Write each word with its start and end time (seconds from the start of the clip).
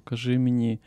покажи 0.00 0.38
мені 0.38 0.78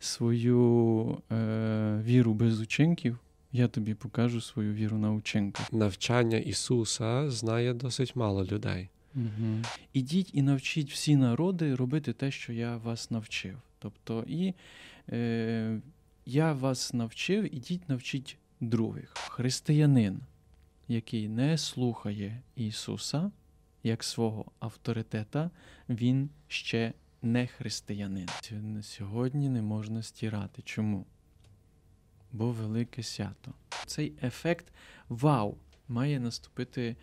свою 0.00 1.18
е, 1.32 2.00
віру 2.04 2.34
без 2.34 2.60
учинків, 2.60 3.18
я 3.52 3.68
тобі 3.68 3.94
покажу 3.94 4.40
свою 4.40 4.74
віру 4.74 4.98
на 4.98 5.12
учинках. 5.12 5.72
Навчання 5.72 6.38
Ісуса 6.38 7.30
знає 7.30 7.74
досить 7.74 8.16
мало 8.16 8.44
людей. 8.44 8.88
Угу. 9.14 9.62
Ідіть 9.92 10.30
і 10.32 10.42
навчіть 10.42 10.92
всі 10.92 11.16
народи 11.16 11.74
робити 11.74 12.12
те, 12.12 12.30
що 12.30 12.52
я 12.52 12.76
вас 12.76 13.10
навчив. 13.10 13.56
Тобто, 13.78 14.24
і 14.28 14.54
е, 15.12 15.80
я 16.26 16.52
вас 16.52 16.94
навчив, 16.94 17.54
ідіть 17.54 17.88
навчіть 17.88 18.36
других. 18.60 19.12
Християнин, 19.14 20.20
який 20.88 21.28
не 21.28 21.58
слухає 21.58 22.42
Ісуса 22.56 23.30
як 23.82 24.04
свого 24.04 24.44
авторитета, 24.60 25.50
він 25.88 26.30
ще 26.48 26.92
не 27.22 27.46
християнин. 27.46 28.28
Сьогодні 28.82 29.48
не 29.48 29.62
можна 29.62 30.02
стирати. 30.02 30.62
Чому? 30.62 31.06
Бо 32.32 32.50
велике 32.50 33.02
свято. 33.02 33.54
Цей 33.86 34.12
ефект 34.22 34.72
вау 35.08 35.56
має 35.88 36.20
наступити. 36.20 36.96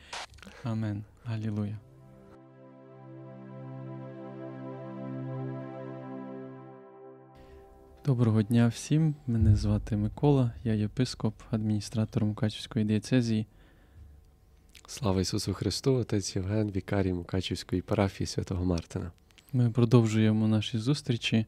Амен. 0.63 1.03
Алілуя. 1.25 1.79
Доброго 8.05 8.41
дня 8.41 8.67
всім. 8.67 9.15
Мене 9.27 9.55
звати 9.55 9.97
Микола, 9.97 10.51
я 10.63 10.73
єпископ, 10.73 11.33
адміністратор 11.51 12.25
Мукачівської 12.25 12.85
дієцезії. 12.85 13.47
Слава 14.87 15.21
Ісусу 15.21 15.53
Христу, 15.53 15.93
отець 15.93 16.35
Євген, 16.35 16.71
вікарій 16.71 17.13
Мукачівської 17.13 17.81
парафії 17.81 18.27
святого 18.27 18.65
Мартина. 18.65 19.11
Ми 19.55 19.69
продовжуємо 19.69 20.47
наші 20.47 20.77
зустрічі. 20.77 21.45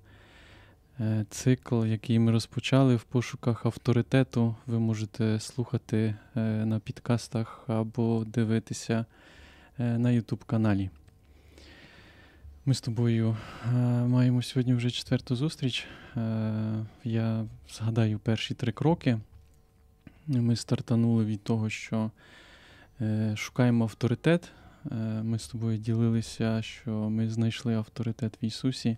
Е, 1.00 1.26
цикл, 1.30 1.86
який 1.86 2.20
ми 2.20 2.31
розпочали 2.31 2.95
в 2.95 3.04
пошуках 3.04 3.66
авторитету, 3.66 4.56
ви 4.67 4.80
можете 4.80 5.39
слухати 5.39 6.16
е, 6.36 6.39
на 6.42 6.80
підкастах 6.80 7.64
або 7.67 8.26
дивитися 8.28 9.06
е, 9.80 9.98
на 9.98 10.09
YouTube 10.09 10.45
каналі. 10.45 10.89
Ми 12.66 12.73
з 12.73 12.81
тобою 12.81 13.38
маємо 14.06 14.42
сьогодні 14.42 14.73
вже 14.73 14.92
четверту 14.92 15.36
зустріч. 15.36 15.88
Я 17.03 17.45
згадаю 17.70 18.20
перші 18.20 18.53
три 18.53 18.72
кроки. 18.72 19.20
Ми 20.28 20.56
стартанули 20.56 21.26
від 21.26 21.44
того, 21.44 21.70
що 21.70 22.11
шукаємо 23.36 23.83
авторитет. 23.83 24.52
Ми 25.23 25.39
з 25.39 25.47
тобою 25.47 25.78
ділилися, 25.78 26.61
що 26.61 26.91
ми 26.91 27.30
знайшли 27.30 27.75
авторитет 27.75 28.38
в 28.41 28.45
Ісусі. 28.45 28.97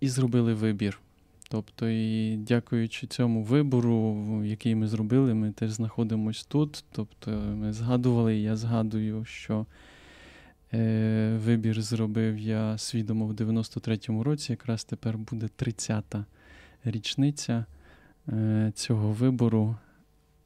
І 0.00 0.08
зробили 0.08 0.54
вибір. 0.54 1.00
Тобто, 1.54 1.88
і 1.88 2.36
дякуючи 2.36 3.06
цьому 3.06 3.42
вибору, 3.42 4.44
який 4.44 4.74
ми 4.74 4.86
зробили, 4.88 5.34
ми 5.34 5.52
теж 5.52 5.70
знаходимося 5.70 6.44
тут. 6.48 6.84
Тобто, 6.92 7.30
ми 7.30 7.72
згадували, 7.72 8.36
я 8.36 8.56
згадую, 8.56 9.24
що 9.24 9.66
е, 10.72 11.38
вибір 11.44 11.82
зробив 11.82 12.38
я 12.38 12.78
свідомо 12.78 13.26
в 13.26 13.32
93-му 13.32 14.22
році. 14.22 14.52
Якраз 14.52 14.84
тепер 14.84 15.18
буде 15.18 15.46
30-та 15.46 16.24
річниця 16.84 17.64
е, 18.28 18.72
цього 18.74 19.12
вибору. 19.12 19.76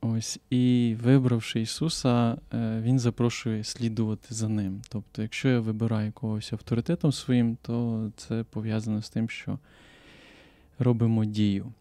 Ось 0.01 0.41
і 0.51 0.97
вибравши 1.03 1.61
Ісуса, 1.61 2.39
е, 2.55 2.81
Він 2.81 2.99
запрошує 2.99 3.65
слідувати 3.65 4.35
за 4.35 4.49
ним. 4.49 4.83
Тобто, 4.89 5.23
якщо 5.23 5.49
я 5.49 5.61
вибираю 5.61 6.13
когось 6.13 6.53
авторитетом 6.53 7.13
своїм, 7.13 7.57
то 7.63 8.11
це 8.17 8.45
пов'язано 8.45 9.03
з 9.03 9.11
тим, 9.11 9.31
що 9.31 9.59
робимо 10.79 11.25
дію. 11.25 11.73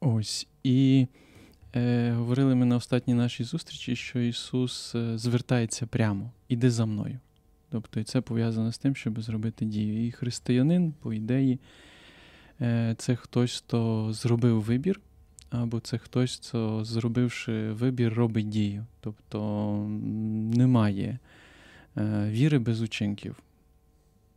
Ось. 0.00 0.46
І 0.62 1.06
е, 1.76 2.12
говорили 2.12 2.54
ми 2.54 2.64
на 2.64 2.76
останній 2.76 3.14
нашій 3.14 3.44
зустрічі, 3.44 3.96
що 3.96 4.18
Ісус 4.18 4.94
е, 4.94 5.18
звертається 5.18 5.86
прямо, 5.86 6.30
іди 6.48 6.70
за 6.70 6.86
мною. 6.86 7.18
Тобто, 7.70 8.00
і 8.00 8.04
це 8.04 8.20
пов'язано 8.20 8.72
з 8.72 8.78
тим, 8.78 8.96
щоб 8.96 9.20
зробити 9.20 9.64
дію. 9.64 10.06
І 10.06 10.10
християнин, 10.12 10.94
по 11.00 11.12
ідеї, 11.12 11.58
е, 12.60 12.94
це 12.98 13.16
хтось, 13.16 13.58
хто 13.58 14.12
зробив 14.12 14.62
вибір 14.62 15.00
або 15.62 15.80
це 15.80 15.98
хтось, 15.98 16.36
хто, 16.36 16.84
зробивши 16.84 17.72
вибір, 17.72 18.14
робить 18.14 18.48
дію. 18.48 18.86
Тобто 19.00 19.76
немає 20.54 21.18
е, 21.96 22.30
віри 22.30 22.58
без 22.58 22.82
учинків. 22.82 23.36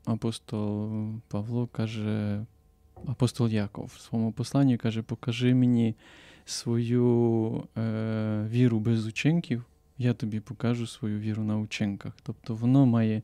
Апостол 0.06 0.91
Павло 1.27 1.67
каже, 1.67 2.45
апостол 3.07 3.47
Яков 3.50 3.91
в 3.95 4.00
своєму 4.00 4.31
посланні 4.31 4.77
каже: 4.77 5.01
покажи 5.01 5.53
мені 5.53 5.95
свою 6.45 7.63
е, 7.77 8.47
віру 8.50 8.79
без 8.79 9.07
учинків, 9.07 9.66
я 9.97 10.13
тобі 10.13 10.39
покажу 10.39 10.88
свою 10.88 11.19
віру 11.19 11.44
на 11.44 11.57
учинках. 11.57 12.13
Тобто 12.23 12.56
воно 12.56 12.85
має 12.85 13.22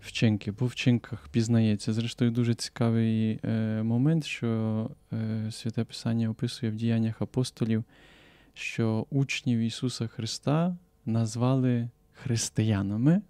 вчинки, 0.00 0.52
по 0.52 0.66
вчинках 0.66 1.28
пізнається. 1.28 1.92
Зрештою, 1.92 2.30
дуже 2.30 2.54
цікавий 2.54 3.40
е, 3.44 3.82
момент, 3.82 4.24
що 4.24 4.90
е, 5.12 5.50
Святе 5.50 5.84
Писання 5.84 6.30
описує 6.30 6.72
в 6.72 6.74
діяннях 6.74 7.22
апостолів, 7.22 7.84
що 8.54 9.06
учнів 9.10 9.58
Ісуса 9.58 10.06
Христа 10.06 10.76
назвали 11.06 11.88
християнами, 12.12 13.22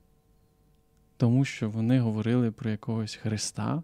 тому 1.16 1.44
що 1.44 1.70
вони 1.70 2.00
говорили 2.00 2.50
про 2.50 2.70
якогось 2.70 3.14
Христа. 3.14 3.82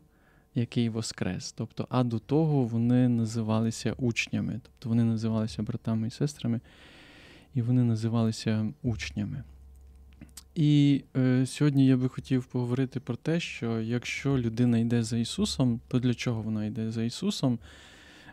Який 0.54 0.88
воскрес. 0.88 1.52
Тобто, 1.52 1.86
а 1.90 2.04
до 2.04 2.18
того 2.18 2.64
вони 2.64 3.08
називалися 3.08 3.92
учнями, 3.92 4.60
тобто 4.62 4.88
вони 4.88 5.04
називалися 5.04 5.62
братами 5.62 6.06
і 6.06 6.10
сестрами, 6.10 6.60
і 7.54 7.62
вони 7.62 7.84
називалися 7.84 8.72
учнями. 8.82 9.42
І 10.54 11.04
е, 11.16 11.46
сьогодні 11.46 11.86
я 11.86 11.96
би 11.96 12.08
хотів 12.08 12.44
поговорити 12.44 13.00
про 13.00 13.16
те, 13.16 13.40
що 13.40 13.80
якщо 13.80 14.38
людина 14.38 14.78
йде 14.78 15.02
за 15.02 15.18
Ісусом, 15.18 15.80
то 15.88 15.98
для 15.98 16.14
чого 16.14 16.42
вона 16.42 16.64
йде 16.64 16.90
за 16.90 17.02
Ісусом? 17.02 17.58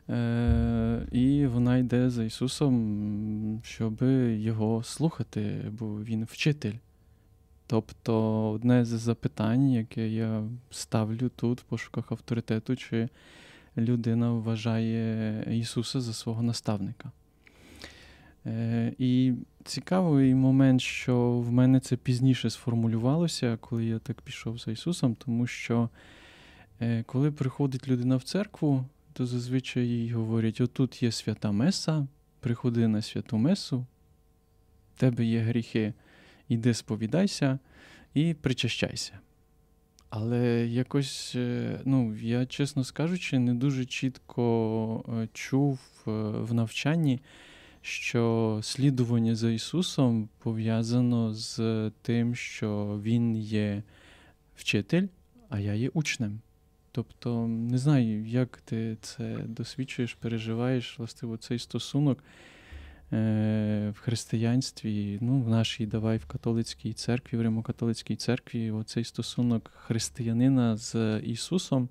Е, 0.10 1.08
І 1.12 1.46
вона 1.46 1.78
йде 1.78 2.10
за 2.10 2.24
Ісусом, 2.24 3.62
щоб 3.64 4.02
Його 4.30 4.84
слухати, 4.84 5.72
бо 5.80 6.04
Він 6.04 6.24
вчитель. 6.24 6.76
Тобто, 7.68 8.50
одне 8.52 8.86
з 8.86 8.88
запитань, 8.88 9.72
яке 9.72 10.10
я 10.10 10.44
ставлю 10.72 11.30
тут 11.36 11.62
в 11.62 11.64
пошуках 11.64 12.12
авторитету, 12.12 12.76
чи 12.76 13.10
людина 13.78 14.32
вважає 14.32 15.44
Ісуса 15.58 16.02
за 16.02 16.14
свого 16.14 16.44
наставника. 16.44 17.12
Е, 18.50 18.94
І 18.98 19.34
цікавий 19.64 20.36
момент, 20.36 20.82
що 20.82 21.32
в 21.32 21.52
мене 21.52 21.80
це 21.80 21.98
пізніше 21.98 22.50
сформулювалося, 22.50 23.58
коли 23.62 23.86
я 23.86 24.00
так 24.00 24.22
пішов 24.22 24.58
за 24.58 24.72
Ісусом, 24.72 25.16
тому 25.16 25.48
що 25.48 25.90
е, 26.82 27.04
коли 27.04 27.32
приходить 27.32 27.88
людина 27.88 28.16
в 28.16 28.24
церкву, 28.24 28.86
то 29.14 29.26
зазвичай 29.26 29.88
їй 29.88 30.12
говорять: 30.12 30.62
отут 30.62 31.04
є 31.04 31.12
свята 31.12 31.52
Меса, 31.52 32.08
приходи 32.40 32.88
на 32.88 33.02
святу 33.02 33.38
Месу, 33.38 33.86
в 34.96 35.00
тебе 35.00 35.26
є 35.26 35.40
гріхи, 35.40 35.94
іди 36.48 36.74
сповідайся 36.74 37.60
і 38.14 38.34
причащайся. 38.34 39.20
Але 40.10 40.68
якось, 40.68 41.34
е, 41.36 41.80
ну, 41.86 42.16
я, 42.16 42.46
чесно 42.46 42.84
скажучи, 42.84 43.40
не 43.40 43.54
дуже 43.54 43.86
чітко 43.86 45.28
чув 45.34 45.80
в 46.06 46.54
навчанні 46.54 47.20
що 47.82 48.60
слідування 48.64 49.36
за 49.36 49.52
Ісусом 49.52 50.30
пов'язано 50.40 51.34
з 51.34 51.92
тим, 52.02 52.36
що 52.36 53.00
Він 53.04 53.38
є 53.38 53.84
вчитель, 54.56 55.08
а 55.50 55.60
я 55.60 55.74
є 55.74 55.90
учнем. 55.94 56.40
Тобто, 56.92 57.48
не 57.48 57.78
знаю, 57.78 58.26
як 58.26 58.62
ти 58.66 58.98
це 59.02 59.38
досвідчуєш, 59.48 60.14
переживаєш 60.14 61.00
власне, 61.00 61.38
цей 61.38 61.60
стосунок 61.60 62.24
е, 63.14 63.94
в 63.96 64.00
християнстві, 64.00 65.18
ну, 65.22 65.42
в 65.42 65.50
нашій 65.50 65.86
давай 65.86 66.18
в 66.18 66.26
католицькій 66.26 66.94
церкві, 66.94 67.38
в 67.38 67.42
Римокатолицькій 67.42 68.16
церкві, 68.16 68.72
оцей 68.72 69.04
стосунок 69.04 69.72
християнина 69.76 70.78
з 70.78 71.20
Ісусом 71.20 71.90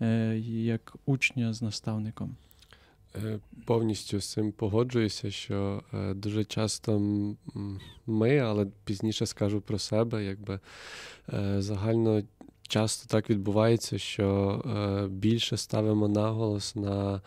е, 0.00 0.38
як 0.48 0.96
учня 1.06 1.52
з 1.52 1.62
наставником. 1.62 2.36
Е, 3.16 3.38
повністю 3.64 4.20
з 4.20 4.32
цим 4.32 4.52
погоджуюся, 4.52 5.30
що 5.30 5.82
е, 5.94 6.14
дуже 6.14 6.44
часто 6.44 7.00
ми, 8.06 8.38
але 8.38 8.66
пізніше 8.84 9.26
скажу 9.26 9.60
про 9.60 9.78
себе, 9.78 10.24
якби 10.24 10.60
е, 11.32 11.62
загально 11.62 12.22
часто 12.68 13.08
так 13.08 13.30
відбувається, 13.30 13.98
що 13.98 15.08
більше 15.10 15.56
ставимо 15.56 16.08
наголос 16.08 16.76
на 16.76 17.20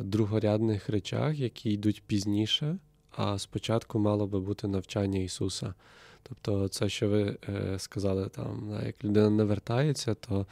другорядних 0.00 0.88
речах, 0.88 1.38
які 1.38 1.70
йдуть 1.70 2.02
пізніше, 2.06 2.78
а 3.16 3.38
спочатку 3.38 3.98
мало 3.98 4.26
би 4.26 4.40
бути 4.40 4.68
навчання 4.68 5.20
Ісуса. 5.20 5.74
Тобто, 6.22 6.68
це, 6.68 6.88
що 6.88 7.08
ви 7.08 7.36
сказали, 7.78 8.28
там, 8.28 8.78
як 8.86 9.04
людина 9.04 9.30
не 9.30 9.44
вертається, 9.44 10.14
то 10.14 10.46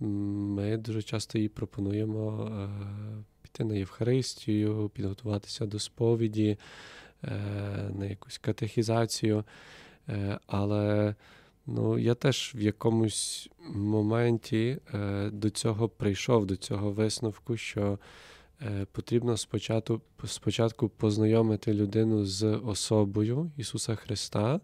ми 0.00 0.76
дуже 0.76 1.02
часто 1.02 1.38
їй 1.38 1.48
пропонуємо 1.48 2.50
е, 3.60 3.64
на 3.64 3.74
Євхаристію, 3.74 4.90
підготуватися 4.94 5.66
до 5.66 5.78
сповіді, 5.78 6.58
е, 7.24 7.30
на 7.98 8.06
якусь 8.06 8.38
катехізацію. 8.38 9.44
Е, 10.08 10.38
але 10.46 11.14
ну, 11.66 11.98
я 11.98 12.14
теж 12.14 12.52
в 12.54 12.60
якомусь 12.60 13.50
моменті 13.68 14.78
е, 14.94 15.30
до 15.30 15.50
цього 15.50 15.88
прийшов, 15.88 16.46
до 16.46 16.56
цього 16.56 16.90
висновку, 16.90 17.56
що 17.56 17.98
потрібно 18.92 19.36
спочатку, 19.36 20.00
спочатку 20.26 20.88
познайомити 20.88 21.74
людину 21.74 22.24
з 22.24 22.44
особою 22.44 23.50
Ісуса 23.56 23.94
Христа. 23.94 24.60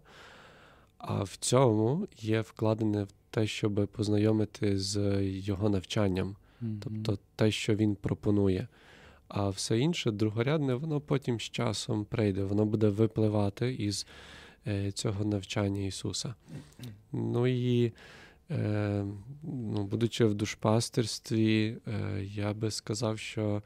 А 0.97 1.23
в 1.23 1.35
цьому 1.35 2.07
є 2.17 2.41
вкладене 2.41 3.03
в 3.03 3.11
те, 3.29 3.47
щоб 3.47 3.87
познайомити 3.87 4.79
з 4.79 5.21
його 5.23 5.69
навчанням, 5.69 6.35
тобто 6.83 7.19
те, 7.35 7.51
що 7.51 7.75
він 7.75 7.95
пропонує. 7.95 8.67
А 9.27 9.49
все 9.49 9.79
інше, 9.79 10.11
другорядне, 10.11 10.73
воно 10.73 11.01
потім 11.01 11.39
з 11.39 11.43
часом 11.43 12.05
прийде, 12.05 12.43
воно 12.43 12.65
буде 12.65 12.87
випливати 12.89 13.73
із 13.73 14.07
е, 14.67 14.91
цього 14.91 15.25
навчання 15.25 15.81
Ісуса. 15.81 16.35
Ну 17.11 17.47
і, 17.47 17.93
е, 18.51 19.05
ну, 19.43 19.83
будучи 19.83 20.25
в 20.25 20.33
душпастерстві, 20.33 21.77
е, 21.87 22.23
я 22.23 22.53
би 22.53 22.71
сказав, 22.71 23.19
що 23.19 23.63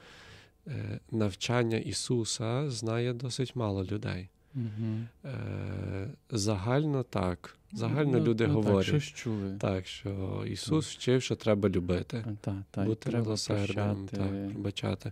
е, 0.67 1.00
навчання 1.11 1.77
Ісуса 1.77 2.69
знає 2.69 3.13
досить 3.13 3.55
мало 3.55 3.83
людей. 3.83 4.29
Угу. 4.57 5.00
Е, 5.25 6.09
Загально 6.31 7.04
так. 7.04 7.57
Загально 7.74 8.18
ну, 8.18 8.25
люди 8.25 8.48
ну, 8.48 8.54
говорять. 8.54 8.92
Так, 8.92 9.01
що 9.01 9.18
чули. 9.18 9.57
Так, 9.59 9.88
що 9.88 10.44
Ісус 10.48 10.92
вчив, 10.92 11.21
що 11.21 11.36
треба 11.36 11.69
любити, 11.69 12.25
так, 12.42 12.56
так, 12.71 12.86
бути 12.86 13.12
милосердним, 13.12 14.07
так, 14.12 14.51
пробачати. 14.54 15.12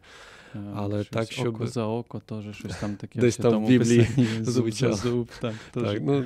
Але 0.76 1.04
щось 1.04 1.14
так, 1.14 1.32
щоб... 1.32 1.56
Око 1.56 1.68
за 1.68 1.86
око 1.86 2.22
теж 2.26 2.56
щось 2.56 2.78
там 2.78 2.96
таке. 2.96 3.20
Десь 3.20 3.38
там 3.38 3.66
в 3.66 3.68
Біблії 3.68 4.08
зуб 4.42 4.72
зуб. 4.72 5.30
Так, 5.42 5.54
так, 5.72 6.02
ну, 6.02 6.26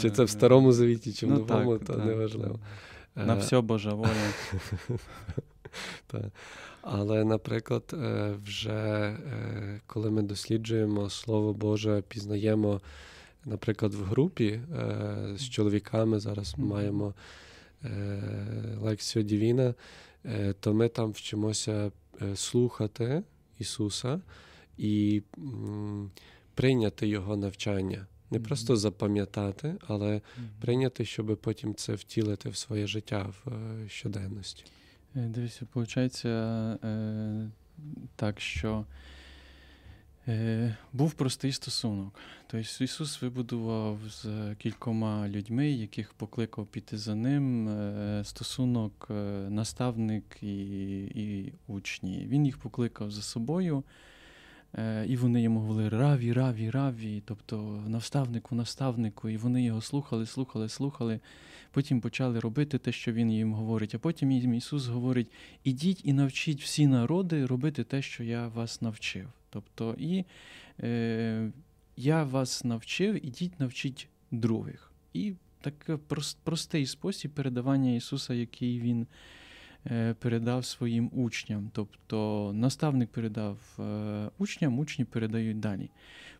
Чи 0.00 0.10
це 0.10 0.24
в 0.24 0.30
Старому 0.30 0.72
Завіті, 0.72 1.12
чи 1.12 1.26
в 1.26 1.30
ну, 1.30 1.34
Новому, 1.38 1.78
так, 1.78 1.86
то 1.86 1.92
так, 1.92 2.04
неважливо. 2.04 2.60
На 3.14 3.34
все 3.34 3.60
Божа 3.60 3.94
воля. 3.94 4.10
так. 6.06 6.24
Але, 6.86 7.24
наприклад, 7.24 7.82
е, 7.92 8.34
вже 8.44 8.72
е, 8.72 9.80
коли 9.86 10.10
ми 10.10 10.22
досліджуємо 10.22 11.10
Слово 11.10 11.52
Боже, 11.52 12.02
пізнаємо, 12.08 12.80
наприклад, 13.44 13.94
в 13.94 14.02
групі 14.02 14.46
е, 14.46 14.60
з 15.36 15.48
чоловіками 15.48 16.20
зараз 16.20 16.54
ми 16.58 16.64
маємо 16.64 17.14
лекцію 18.80 19.22
Дівіна, 19.22 19.74
то 20.60 20.74
ми 20.74 20.88
там 20.88 21.12
вчимося 21.12 21.92
слухати 22.34 23.22
Ісуса 23.58 24.20
і 24.78 25.22
прийняти 26.54 27.08
Його 27.08 27.36
навчання. 27.36 28.06
Не 28.30 28.40
просто 28.40 28.76
запам'ятати, 28.76 29.74
але 29.86 30.20
прийняти, 30.60 31.04
щоб 31.04 31.38
потім 31.42 31.74
це 31.74 31.94
втілити 31.94 32.48
в 32.48 32.56
своє 32.56 32.86
життя 32.86 33.32
в 33.44 33.50
щоденності. 33.88 34.64
Е, 35.16 35.20
дивіться, 35.20 35.66
виходить 35.74 36.22
е, 36.24 37.50
так, 38.16 38.40
що 38.40 38.84
е, 40.28 40.76
був 40.92 41.12
простий 41.12 41.52
стосунок. 41.52 42.14
Тобто 42.46 42.84
Ісус 42.84 43.22
вибудував 43.22 43.98
з 44.08 44.54
кількома 44.58 45.28
людьми, 45.28 45.70
яких 45.70 46.12
покликав 46.12 46.66
піти 46.66 46.98
за 46.98 47.14
ним. 47.14 47.70
Стосунок, 48.24 49.06
наставник 49.48 50.42
і, 50.42 51.04
і 51.04 51.52
учні. 51.66 52.26
Він 52.26 52.46
їх 52.46 52.58
покликав 52.58 53.10
за 53.10 53.22
собою. 53.22 53.84
І 55.06 55.16
вони 55.16 55.42
йому 55.42 55.60
говорили 55.60 55.88
раві, 55.88 56.32
раві, 56.32 56.70
раві, 56.70 57.22
тобто 57.24 57.84
наставнику, 57.86 58.54
наставнику, 58.54 59.28
і 59.28 59.36
вони 59.36 59.64
його 59.64 59.80
слухали, 59.80 60.26
слухали, 60.26 60.68
слухали. 60.68 61.20
Потім 61.70 62.00
почали 62.00 62.40
робити 62.40 62.78
те, 62.78 62.92
що 62.92 63.12
він 63.12 63.30
їм 63.32 63.52
говорить. 63.52 63.94
А 63.94 63.98
потім 63.98 64.30
їм 64.30 64.54
Ісус 64.54 64.86
говорить: 64.86 65.30
ідіть 65.64 66.00
і 66.04 66.12
навчіть 66.12 66.62
всі 66.62 66.86
народи 66.86 67.46
робити 67.46 67.84
те, 67.84 68.02
що 68.02 68.24
я 68.24 68.48
вас 68.48 68.82
навчив. 68.82 69.28
Тобто, 69.50 69.94
і 69.98 70.24
е, 70.80 71.50
я 71.96 72.24
вас 72.24 72.64
навчив, 72.64 73.26
ідіть 73.26 73.60
навчіть 73.60 74.08
других. 74.30 74.92
І 75.12 75.32
такий 75.60 75.96
простий 76.44 76.86
спосіб 76.86 77.30
передавання 77.30 77.94
Ісуса, 77.94 78.34
який 78.34 78.80
Він. 78.80 79.06
Е, 79.90 80.14
передав 80.18 80.64
своїм 80.64 81.10
учням. 81.12 81.70
Тобто 81.72 82.50
наставник 82.54 83.10
передав 83.10 83.58
е, 83.78 84.30
учням, 84.38 84.78
учні 84.78 85.04
передають 85.04 85.60
далі. 85.60 85.90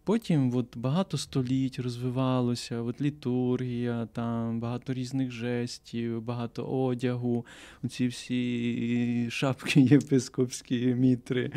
Потім 0.06 0.56
от, 0.56 0.76
багато 0.76 1.18
століть 1.18 1.78
розвивалося, 1.78 2.80
от 2.80 3.00
літургія, 3.00 4.08
там 4.12 4.60
багато 4.60 4.94
різних 4.94 5.30
жестів, 5.30 6.22
багато 6.22 6.64
одягу, 6.64 7.46
ці 7.88 8.06
всі 8.06 9.28
шапки 9.30 9.80
єпископські, 9.90 10.86
мітри, 10.86 11.50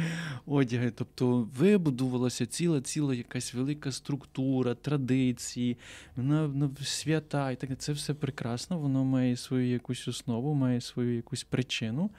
одяги. 0.46 0.92
Тобто 0.96 1.50
вибудувалася 1.58 2.46
ціла 2.46 2.82
ціла 2.82 3.16
якась 3.16 3.54
велика 3.54 3.92
структура, 3.92 4.76
традиції, 4.76 5.78
вона 6.16 6.70
свята 6.84 7.52
і 7.52 7.56
так. 7.56 7.70
Це 7.78 7.92
все 7.92 8.14
прекрасно, 8.14 8.80
воно 8.80 9.06
має 9.06 9.38
свою 9.38 9.70
якусь 9.70 10.08
основу, 10.08 10.54
має 10.54 10.82
свою 10.82 11.16
якусь 11.16 11.44
причину. 11.44 12.10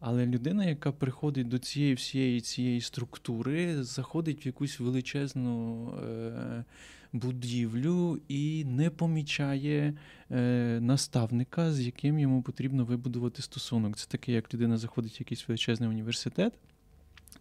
Але 0.00 0.26
людина, 0.26 0.64
яка 0.64 0.92
приходить 0.92 1.48
до 1.48 1.58
цієї 1.58 1.94
всієї 1.94 2.40
цієї 2.40 2.80
структури, 2.80 3.82
заходить 3.84 4.44
в 4.44 4.46
якусь 4.46 4.80
величезну 4.80 5.88
е, 5.94 6.64
будівлю 7.12 8.20
і 8.28 8.64
не 8.64 8.90
помічає 8.90 9.94
е, 10.30 10.78
наставника, 10.82 11.72
з 11.72 11.80
яким 11.80 12.18
йому 12.18 12.42
потрібно 12.42 12.84
вибудувати 12.84 13.42
стосунок. 13.42 13.96
Це 13.96 14.06
таке, 14.08 14.32
як 14.32 14.54
людина 14.54 14.78
заходить 14.78 15.20
в 15.20 15.20
якийсь 15.20 15.48
величезний 15.48 15.88
університет, 15.88 16.52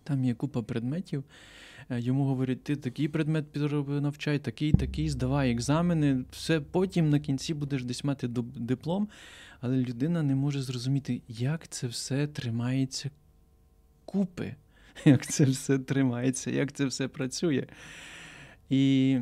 там 0.08 0.26
є 0.26 0.34
купа 0.34 0.62
предметів. 0.62 1.24
Е, 1.90 2.00
йому 2.00 2.24
говорять, 2.24 2.64
ти 2.64 2.76
такий 2.76 3.08
предмет 3.08 3.46
навчай, 3.88 4.40
такий, 4.40 4.72
такий, 4.72 5.10
здавай 5.10 5.52
екзамени, 5.52 6.26
все 6.32 6.60
потім 6.60 7.10
на 7.10 7.20
кінці 7.20 7.54
будеш 7.54 7.84
десь 7.84 8.04
мати 8.04 8.28
диплом 8.28 9.10
але 9.62 9.78
людина 9.78 10.24
не 10.24 10.36
може 10.36 10.62
зрозуміти, 10.62 11.22
як 11.28 11.68
це 11.68 11.88
все 11.88 12.28
тримається 12.28 13.10
купи, 14.06 14.56
як 15.06 15.28
це 15.28 15.46
все 15.46 15.80
тримається, 15.80 16.52
як 16.52 16.72
це 16.72 16.86
все 16.86 17.08
працює. 17.08 17.66
І 18.70 19.20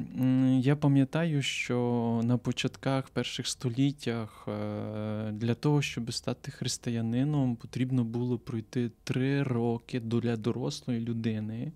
я 0.59 0.75
пам'ятаю, 0.75 1.41
що 1.41 2.21
на 2.23 2.37
початках 2.37 3.09
перших 3.09 3.47
століттях 3.47 4.47
е, 4.47 5.31
для 5.31 5.53
того, 5.53 5.81
щоб 5.81 6.13
стати 6.13 6.51
християнином, 6.51 7.55
потрібно 7.55 8.03
було 8.03 8.39
пройти 8.39 8.91
три 9.03 9.43
роки 9.43 9.99
для 9.99 10.37
дорослої 10.37 10.99
людини 10.99 11.71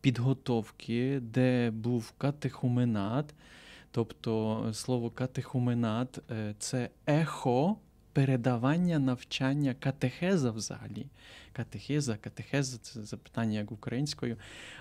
підготовки, 0.00 1.20
де 1.20 1.70
був 1.70 2.12
катехуменат. 2.18 3.34
Тобто 3.90 4.70
слово 4.72 5.10
катехуменат 5.10 6.18
е, 6.30 6.54
це 6.58 6.90
ехо 7.06 7.76
передавання 8.12 8.98
навчання 8.98 9.74
катехеза 9.80 10.50
взагалі. 10.50 11.06
Катехеза, 11.52 12.16
катехеза 12.16 12.78
це 12.78 13.02
запитання 13.02 13.58
як 13.58 13.72
українською, 13.72 14.36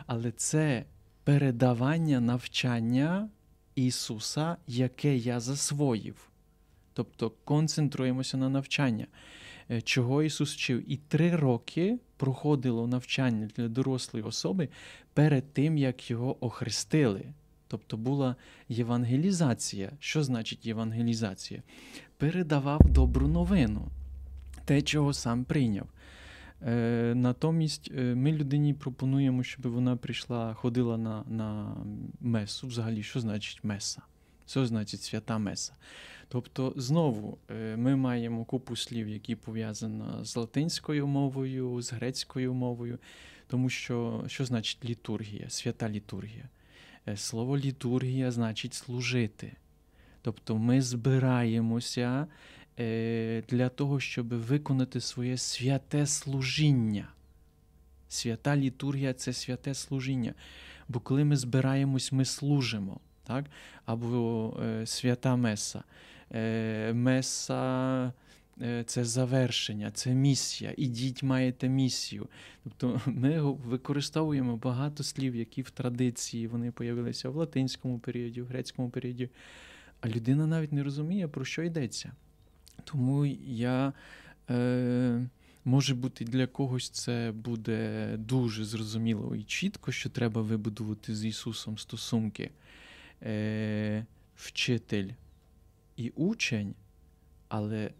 але 0.05 0.31
це 0.31 0.85
передавання 1.23 2.19
навчання 2.19 3.29
Ісуса, 3.75 4.57
яке 4.67 5.17
я 5.17 5.39
засвоїв. 5.39 6.29
Тобто 6.93 7.31
концентруємося 7.43 8.37
на 8.37 8.49
навчання. 8.49 9.07
Е, 9.71 9.81
чого 9.81 10.23
Ісус 10.23 10.53
вчив? 10.53 10.91
І 10.91 10.97
три 10.97 11.35
роки 11.35 11.99
проходило 12.17 12.87
навчання 12.87 13.49
для 13.55 13.67
дорослої 13.67 14.25
особи 14.25 14.69
перед 15.13 15.53
тим, 15.53 15.77
як 15.77 16.11
його 16.11 16.45
охрестили. 16.45 17.25
Тобто 17.67 17.97
була 17.97 18.35
євангелізація. 18.69 19.91
Що 19.99 20.23
значить 20.23 20.65
євангелізація? 20.65 21.63
Передавав 22.17 22.89
добру 22.89 23.27
новину, 23.27 23.87
те, 24.65 24.81
чого 24.81 25.13
сам 25.13 25.43
прийняв. 25.43 25.87
Е, 26.67 27.13
Натомість 27.15 27.91
е, 27.97 28.15
ми 28.15 28.31
людині 28.31 28.73
пропонуємо, 28.73 29.43
щоб 29.43 29.67
вона 29.67 29.95
прийшла, 29.95 30.53
ходила 30.53 30.97
на 30.97 31.23
на 31.27 31.75
месу. 32.19 32.67
Взагалі, 32.67 33.03
що 33.03 33.19
значить 33.19 33.63
меса? 33.63 34.01
Що 34.47 34.65
значить 34.65 35.01
свята 35.01 35.37
меса? 35.37 35.73
Тобто, 36.27 36.73
знову 36.75 37.37
е, 37.49 37.77
ми 37.77 37.95
маємо 37.95 38.45
купу 38.45 38.75
слів, 38.75 39.09
які 39.09 39.35
пов'язані 39.35 40.03
з 40.21 40.35
латинською 40.35 41.07
мовою, 41.07 41.81
з 41.81 41.93
грецькою 41.93 42.53
мовою, 42.53 42.99
тому 43.47 43.69
що 43.69 44.23
що 44.27 44.45
значить 44.45 44.85
літургія, 44.85 45.49
свята 45.49 45.89
літургія? 45.89 46.49
Е, 47.07 47.17
слово 47.17 47.57
літургія 47.57 48.31
значить 48.31 48.73
служити. 48.73 49.51
Тобто 50.21 50.57
ми 50.57 50.81
збираємося 50.81 52.27
для 53.49 53.69
того, 53.75 53.99
щоб 53.99 54.27
виконати 54.27 55.01
своє 55.01 55.37
святе 55.37 56.05
служіння. 56.05 57.07
Свята 58.07 58.57
літургія 58.57 59.13
це 59.13 59.33
святе 59.33 59.73
служіння. 59.73 60.33
Бо 60.87 60.99
коли 60.99 61.23
ми 61.23 61.35
збираємось, 61.35 62.11
ми 62.11 62.25
служимо. 62.25 62.99
Так? 63.23 63.45
Або 63.85 64.53
е, 64.63 64.85
свята 64.85 65.35
Меса. 65.35 65.83
Е, 66.31 66.93
Меса 66.93 68.13
е, 68.61 68.83
це 68.83 69.05
завершення, 69.05 69.91
це 69.91 70.13
місія. 70.13 70.73
Ідіть, 70.77 71.23
маєте 71.23 71.69
місію. 71.69 72.27
Тобто 72.63 73.01
ми 73.05 73.41
використовуємо 73.41 74.57
багато 74.57 75.03
слів, 75.03 75.35
які 75.35 75.61
в 75.61 75.69
традиції 75.69 76.47
вони 76.47 76.71
появилися 76.71 77.29
в 77.29 77.35
латинському 77.35 77.99
періоді, 77.99 78.41
в 78.41 78.47
грецькому 78.47 78.89
періоді. 78.89 79.29
А 80.01 80.07
людина 80.07 80.47
навіть 80.47 80.71
не 80.71 80.83
розуміє, 80.83 81.27
про 81.27 81.45
що 81.45 81.63
йдеться. 81.63 82.11
Тому 82.83 83.25
я. 83.45 83.93
Е, 84.49 85.27
Може 85.65 85.95
бути, 85.95 86.25
для 86.25 86.47
когось 86.47 86.89
це 86.89 87.31
буде 87.35 88.09
дуже 88.17 88.65
зрозуміло 88.65 89.35
і 89.35 89.43
чітко, 89.43 89.91
що 89.91 90.09
треба 90.09 90.41
вибудувати 90.41 91.15
з 91.15 91.25
Ісусом 91.25 91.77
стосунки 91.77 92.51
е, 93.21 94.05
вчитель 94.35 95.09
і 95.95 96.09
учень, 96.09 96.75
але 97.47 97.91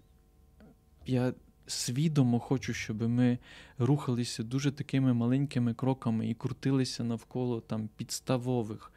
я 1.06 1.34
свідомо 1.68 2.40
хочу, 2.40 2.74
щоб 2.74 3.02
ми 3.02 3.38
рухалися 3.78 4.44
дуже 4.44 4.72
такими 4.72 5.14
маленькими 5.14 5.74
кроками 5.74 6.30
і 6.30 6.34
крутилися 6.34 7.04
навколо 7.04 7.62
там 7.62 7.90
підставових 7.98 8.92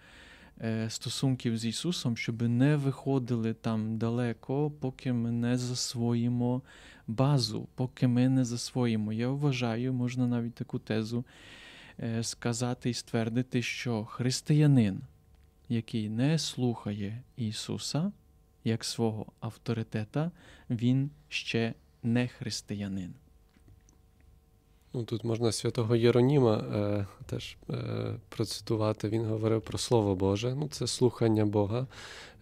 стосунків 0.89 1.59
з 1.59 1.65
Ісусом, 1.65 2.17
щоб 2.17 2.43
не 2.43 2.77
виходили 2.77 3.55
там 3.55 3.99
далеко, 3.99 4.71
поки 4.71 5.13
ми 5.13 5.31
не 5.31 5.59
засвоїмо 5.59 6.63
базу, 7.07 7.69
поки 7.75 8.09
ми 8.09 8.29
не 8.29 8.45
засвоїмо. 8.45 9.13
Я 9.13 9.29
вважаю, 9.29 9.93
можна 9.93 10.27
навіть 10.27 10.55
таку 10.55 10.79
тезу 10.79 11.25
е, 12.01 12.23
сказати 12.23 12.91
і 12.91 12.95
ствердити, 12.95 13.63
що 13.63 14.05
християнин, 14.05 15.01
який 15.69 16.09
не 16.09 16.39
слухає 16.39 17.23
Ісуса 17.37 18.13
як 18.65 18.85
свого 18.85 19.27
авторитета, 19.41 20.31
він 20.71 21.11
ще 21.29 21.75
не 22.03 22.29
християнин. 22.29 23.15
Ну, 24.97 25.05
Тут 25.05 25.25
можна 25.25 25.53
святого 25.53 25.97
Єроніма 25.97 26.57
е, 26.57 27.07
теж 27.27 27.57
е, 27.71 28.15
процитувати. 28.29 29.09
Він 29.09 29.25
говорив 29.27 29.63
про 29.63 29.79
Слово 29.79 30.15
Боже. 30.15 30.55
Ну, 30.55 30.69
Це 30.69 30.87
слухання 30.87 31.47
Бога, 31.47 31.87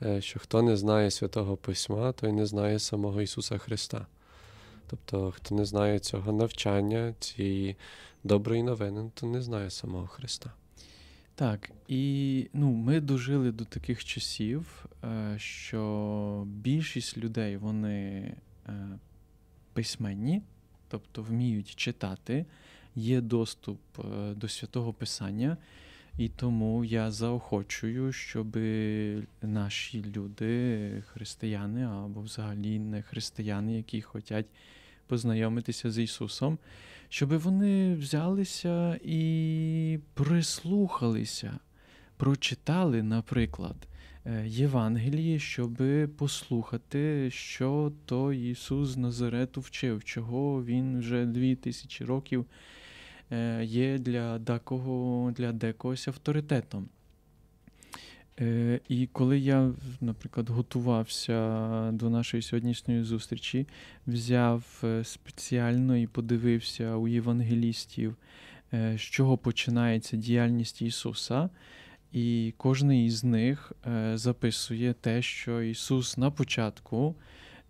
е, 0.03 0.21
що 0.21 0.41
хто 0.41 0.63
не 0.63 0.77
знає 0.77 1.11
святого 1.11 1.57
Письма, 1.57 2.13
той 2.13 2.33
не 2.33 2.47
знає 2.47 2.79
самого 2.79 3.23
Ісуса 3.23 3.59
Христа. 3.59 4.07
Тобто, 4.87 5.31
хто 5.31 5.55
не 5.55 5.65
знає 5.65 5.99
цього 5.99 6.33
навчання, 6.33 7.15
цієї 7.21 7.77
доброї 8.25 8.63
новини, 8.63 9.11
то 9.15 9.27
не 9.27 9.43
знає 9.43 9.71
самого 9.71 10.07
Христа. 10.07 10.53
Так, 11.35 11.71
і 11.89 12.47
ну, 12.53 12.71
ми 12.71 13.01
дожили 13.01 13.53
до 13.53 13.65
таких 13.65 14.05
часів, 14.05 14.87
е, 15.05 15.35
що 15.39 16.45
більшість 16.47 17.19
людей 17.19 17.57
вони 17.57 18.35
е, 18.69 18.99
письменні, 19.73 20.43
тобто 20.95 21.23
вміють 21.23 21.75
читати, 21.75 22.47
є 22.95 23.21
доступ 23.21 23.81
е, 23.99 24.35
до 24.35 24.49
святого 24.49 24.93
Писання, 24.93 25.57
і 26.19 26.29
тому 26.29 26.85
я 26.85 27.11
заохочую, 27.11 28.13
щоб 28.13 28.57
наші 29.43 30.05
люди, 30.17 31.03
християни 31.07 31.85
або 31.85 32.21
взагалі 32.21 32.79
не 32.79 33.03
християни, 33.03 33.77
які 33.77 34.03
хочуть 34.03 34.47
познайомитися 35.07 35.91
з 35.91 35.99
Ісусом, 35.99 36.59
щоб 37.09 37.39
вони 37.39 37.95
взялися 37.95 39.01
і 39.05 39.99
прислухалися, 40.15 41.59
прочитали, 42.17 43.03
наприклад, 43.03 43.77
е, 44.27 44.45
Євангеліє, 44.47 45.39
щоб 45.39 45.83
послухати, 46.17 47.31
що 47.31 47.93
той 48.05 48.51
Ісус 48.51 48.89
з 48.89 48.97
Назарету 48.97 49.61
вчив, 49.61 50.05
чого 50.05 50.65
Він 50.65 50.99
вже 50.99 51.27
дві 51.27 51.57
тисячі 51.57 52.05
років 52.05 52.47
е, 53.33 53.65
є 53.65 53.99
для 53.99 54.39
декого, 54.39 55.31
для 55.37 55.53
декогось 55.53 56.09
авторитетом. 56.09 56.89
Е, 58.41 58.81
І 58.89 59.07
коли 59.07 59.39
я, 59.39 59.73
наприклад, 60.01 60.51
готувався 60.51 61.91
до 61.93 62.11
нашої 62.11 62.43
сьогоднішньої 62.43 63.03
зустрічі, 63.03 63.67
взяв 64.07 64.83
спеціально 65.03 65.97
і 65.97 66.07
подивився 66.07 66.97
у 66.97 67.09
євангелістів, 67.09 68.17
з 68.73 69.01
чого 69.01 69.39
починається 69.39 70.17
діяльність 70.17 70.83
Ісуса, 70.83 71.51
і 72.15 72.55
кожен 72.57 72.93
із 72.93 73.25
них 73.25 73.73
е, 73.87 74.19
записує 74.19 74.93
те, 74.93 75.23
що 75.23 75.63
Ісус 75.63 76.19
на 76.19 76.31
початку 76.31 77.15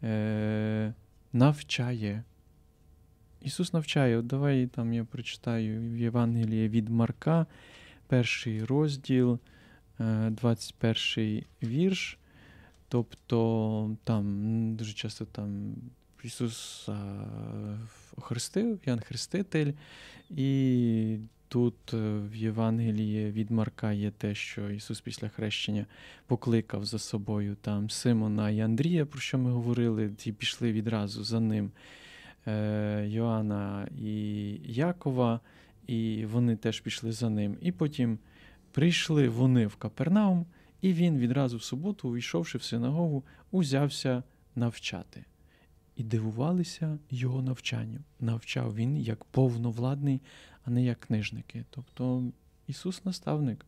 е, 0.03 0.95
навчає. 1.33 2.23
Ісус 3.43 3.73
навчає, 3.73 4.19
от 4.19 4.27
давай 4.27 4.67
там 4.67 4.93
я 4.93 5.05
прочитаю 5.05 5.81
в 5.81 5.97
Євангелії 5.97 6.69
від 6.69 6.89
Марка, 6.89 7.47
перший 8.07 8.65
розділ. 8.65 9.39
21 9.99 11.45
вірш. 11.63 12.19
Тобто 12.89 13.97
там 14.05 14.77
дуже 14.77 14.93
часто 14.93 15.25
там 15.25 15.75
Ісус 16.23 16.89
охрестив, 18.17 18.81
Ян 18.87 19.01
Хреститель, 19.01 19.73
і 20.31 21.19
тут 21.55 21.95
е, 21.95 22.19
в 22.33 22.37
Євангелії 22.37 23.31
від 23.31 23.51
Марка 23.51 23.93
є 23.93 24.11
те, 24.11 24.35
що 24.35 24.71
Ісус 24.71 25.01
після 25.01 25.29
хрещення 25.29 25.87
покликав 26.27 26.85
за 26.85 26.99
собою 26.99 27.57
там 27.61 27.91
Симона 27.91 28.51
і 28.51 28.61
Андрія, 28.61 29.07
про 29.07 29.21
що 29.21 29.39
ми 29.39 29.51
говорили, 29.51 30.11
ті 30.11 30.33
пішли 30.33 30.73
відразу 30.73 31.25
за 31.25 31.41
ним 31.41 31.71
е, 32.47 33.07
Йоанна 33.09 33.89
і 34.01 34.15
Якова, 34.65 35.41
і 35.87 36.27
вони 36.27 36.57
теж 36.57 36.81
пішли 36.81 37.13
за 37.13 37.31
ним. 37.31 37.57
І 37.61 37.73
потім. 37.73 38.19
Прийшли 38.73 39.29
вони 39.29 39.67
в 39.67 39.77
Капернаум, 39.77 40.47
і 40.81 40.93
він 40.93 41.19
відразу 41.19 41.57
в 41.57 41.63
суботу, 41.63 42.09
увійшовши 42.09 42.59
в 42.59 42.63
синагогу, 42.63 43.25
узявся 43.51 44.23
навчати. 44.55 45.25
І 45.97 46.03
дивувалися 46.03 46.99
його 47.11 47.43
навчанню. 47.43 47.99
Навчав 48.21 48.75
він 48.75 48.97
як 48.97 49.25
повновладний, 49.25 50.21
а 50.65 50.71
не 50.71 50.85
як 50.85 51.01
книжники. 51.01 51.65
Тобто 51.71 52.23
Ісус 52.67 53.05
наставник. 53.05 53.67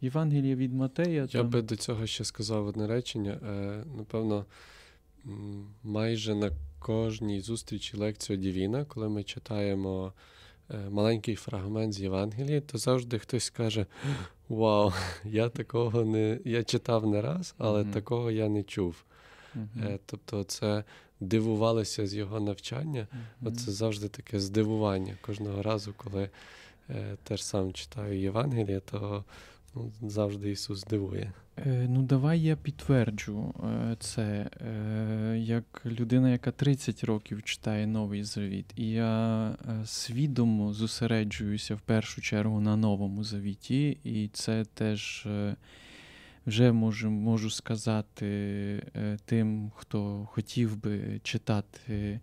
Євангелія 0.00 0.56
від 0.56 0.74
Матея. 0.74 1.20
Я 1.22 1.26
там... 1.26 1.48
би 1.48 1.62
до 1.62 1.76
цього 1.76 2.06
ще 2.06 2.24
сказав 2.24 2.66
одне 2.66 2.86
речення. 2.86 3.30
Е, 3.30 3.84
напевно, 3.96 4.46
майже 5.82 6.34
на 6.34 6.50
кожній 6.78 7.40
зустрічі 7.40 7.96
лекцію 7.96 8.36
Дівіна, 8.36 8.84
коли 8.84 9.08
ми 9.08 9.22
читаємо. 9.22 10.12
Е, 10.70 10.90
маленький 10.90 11.34
фрагмент 11.34 11.92
з 11.92 12.00
Євангелії, 12.00 12.60
то 12.60 12.78
завжди 12.78 13.18
хтось 13.18 13.50
каже: 13.50 13.86
Вау, 14.48 14.92
я 15.24 15.48
такого 15.48 16.04
не 16.04 16.38
я 16.44 16.62
читав 16.64 17.06
не 17.06 17.22
раз, 17.22 17.54
але 17.58 17.82
mm-hmm. 17.82 17.92
такого 17.92 18.30
я 18.30 18.48
не 18.48 18.62
чув. 18.62 19.04
Mm-hmm. 19.56 19.98
Тобто, 20.06 20.44
це 20.44 20.84
дивувалося 21.20 22.06
з 22.06 22.14
його 22.14 22.40
навчання. 22.40 23.06
Mm-hmm. 23.12 23.48
Оце 23.48 23.70
завжди 23.70 24.08
таке 24.08 24.40
здивування. 24.40 25.14
Кожного 25.20 25.62
разу, 25.62 25.94
коли 25.96 26.30
е, 26.90 27.16
теж 27.22 27.42
сам 27.42 27.72
читаю 27.72 28.20
Євангеліє, 28.20 28.80
то 28.80 29.24
ну, 29.74 29.92
завжди 30.02 30.50
Ісус 30.50 30.84
дивує. 30.84 31.32
Е, 31.56 31.86
ну, 31.88 32.02
давай 32.02 32.40
я 32.42 32.56
підтверджу 32.56 33.54
е, 33.64 33.96
це 34.00 34.50
е, 34.60 35.38
як 35.38 35.82
людина, 35.86 36.30
яка 36.30 36.50
30 36.50 37.04
років 37.04 37.42
читає 37.42 37.86
новий 37.86 38.24
завіт, 38.24 38.66
і 38.76 38.90
я 38.90 39.54
свідомо 39.84 40.72
зосереджуюся 40.72 41.74
в 41.74 41.80
першу 41.80 42.20
чергу 42.20 42.60
на 42.60 42.76
новому 42.76 43.24
завіті, 43.24 43.98
і 44.04 44.28
це 44.32 44.64
теж 44.74 45.26
вже 46.46 46.72
можу 46.72 47.10
можу 47.10 47.50
сказати 47.50 48.82
тим, 49.24 49.72
хто 49.76 50.28
хотів 50.32 50.76
би 50.76 51.20
читати 51.22 52.20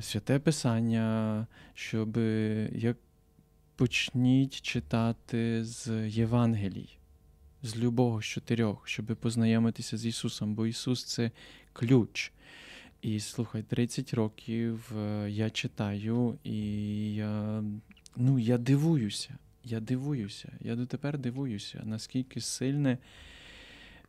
святе 0.00 0.38
Писання, 0.38 1.46
щоб 1.74 2.16
як 2.72 2.96
почніть 3.76 4.60
читати 4.60 5.64
з 5.64 6.08
Євангелій 6.08 6.88
з 7.62 7.76
любого 7.76 8.22
з 8.22 8.24
чотирьох, 8.24 8.88
щоб 8.88 9.06
познайомитися 9.06 9.96
з 9.96 10.06
Ісусом, 10.06 10.54
бо 10.54 10.66
Ісус 10.66 11.04
це 11.04 11.30
ключ. 11.72 12.32
І 13.02 13.20
слухай, 13.20 13.62
30 13.62 14.14
років 14.14 14.92
е, 14.96 15.30
я 15.30 15.50
читаю, 15.50 16.38
і 16.44 17.14
я 17.14 17.64
ну, 18.16 18.38
я 18.38 18.58
дивуюся. 18.58 19.38
Я 19.64 19.80
дивуюся. 19.80 20.52
Я 20.60 20.76
дотепер 20.76 21.18
дивуюся, 21.18 21.82
наскільки 21.84 22.40
сильне 22.40 22.98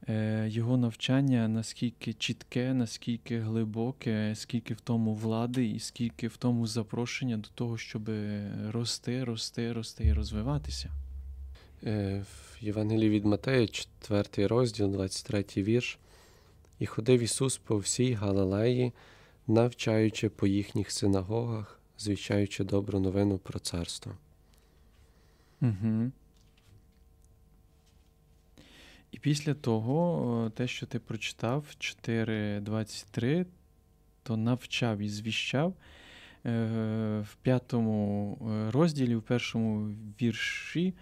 е, 0.10 0.48
його 0.50 0.78
навчання 0.78 1.48
наскільки 1.48 2.14
чітке, 2.14 2.74
наскільки 2.74 3.40
глибоке, 3.40 4.34
скільки 4.36 4.74
в 4.74 4.82
тому 4.82 5.16
влади 5.16 5.66
і 5.66 5.80
скільки 5.80 6.28
в 6.28 6.38
тому 6.38 6.68
запрошення 6.68 7.38
до 7.38 7.50
того, 7.56 7.78
щоб 7.78 8.10
рости, 8.72 9.24
рости, 9.24 9.74
рости 9.74 10.06
і 10.06 10.14
розвиватися. 10.14 10.92
Е, 11.84 12.24
в 12.28 12.64
Євангелії 12.64 13.10
від 13.10 13.26
Матея, 13.26 13.68
4 13.68 14.48
розділ, 14.48 14.92
23 14.92 15.46
вірш. 15.58 16.00
І 16.80 16.86
ходив 16.86 17.22
Ісус 17.22 17.58
по 17.58 17.78
всій 17.78 18.14
Галилеї, 18.14 18.94
навчаючи 19.48 20.30
по 20.30 20.48
їхніх 20.48 20.92
синагогах, 20.92 21.80
звіщаючи 21.98 22.64
добру 22.64 23.00
новину 23.00 23.38
про 23.38 23.60
царство. 23.60 24.18
Угу. 25.64 26.12
І 29.12 29.20
після 29.20 29.54
того, 29.54 30.52
те, 30.56 30.68
що 30.68 30.86
ти 30.86 31.00
прочитав, 31.00 31.66
4.23, 31.80 33.46
то 34.24 34.38
навчав 34.38 35.00
і 35.00 35.10
звіщав. 35.10 35.74
Е, 36.46 37.20
в 37.20 37.36
п'ятому 37.42 38.38
е, 38.42 38.72
розділі, 38.72 39.16
в 39.16 39.22
першому 39.22 39.96
вірші, 40.22 40.94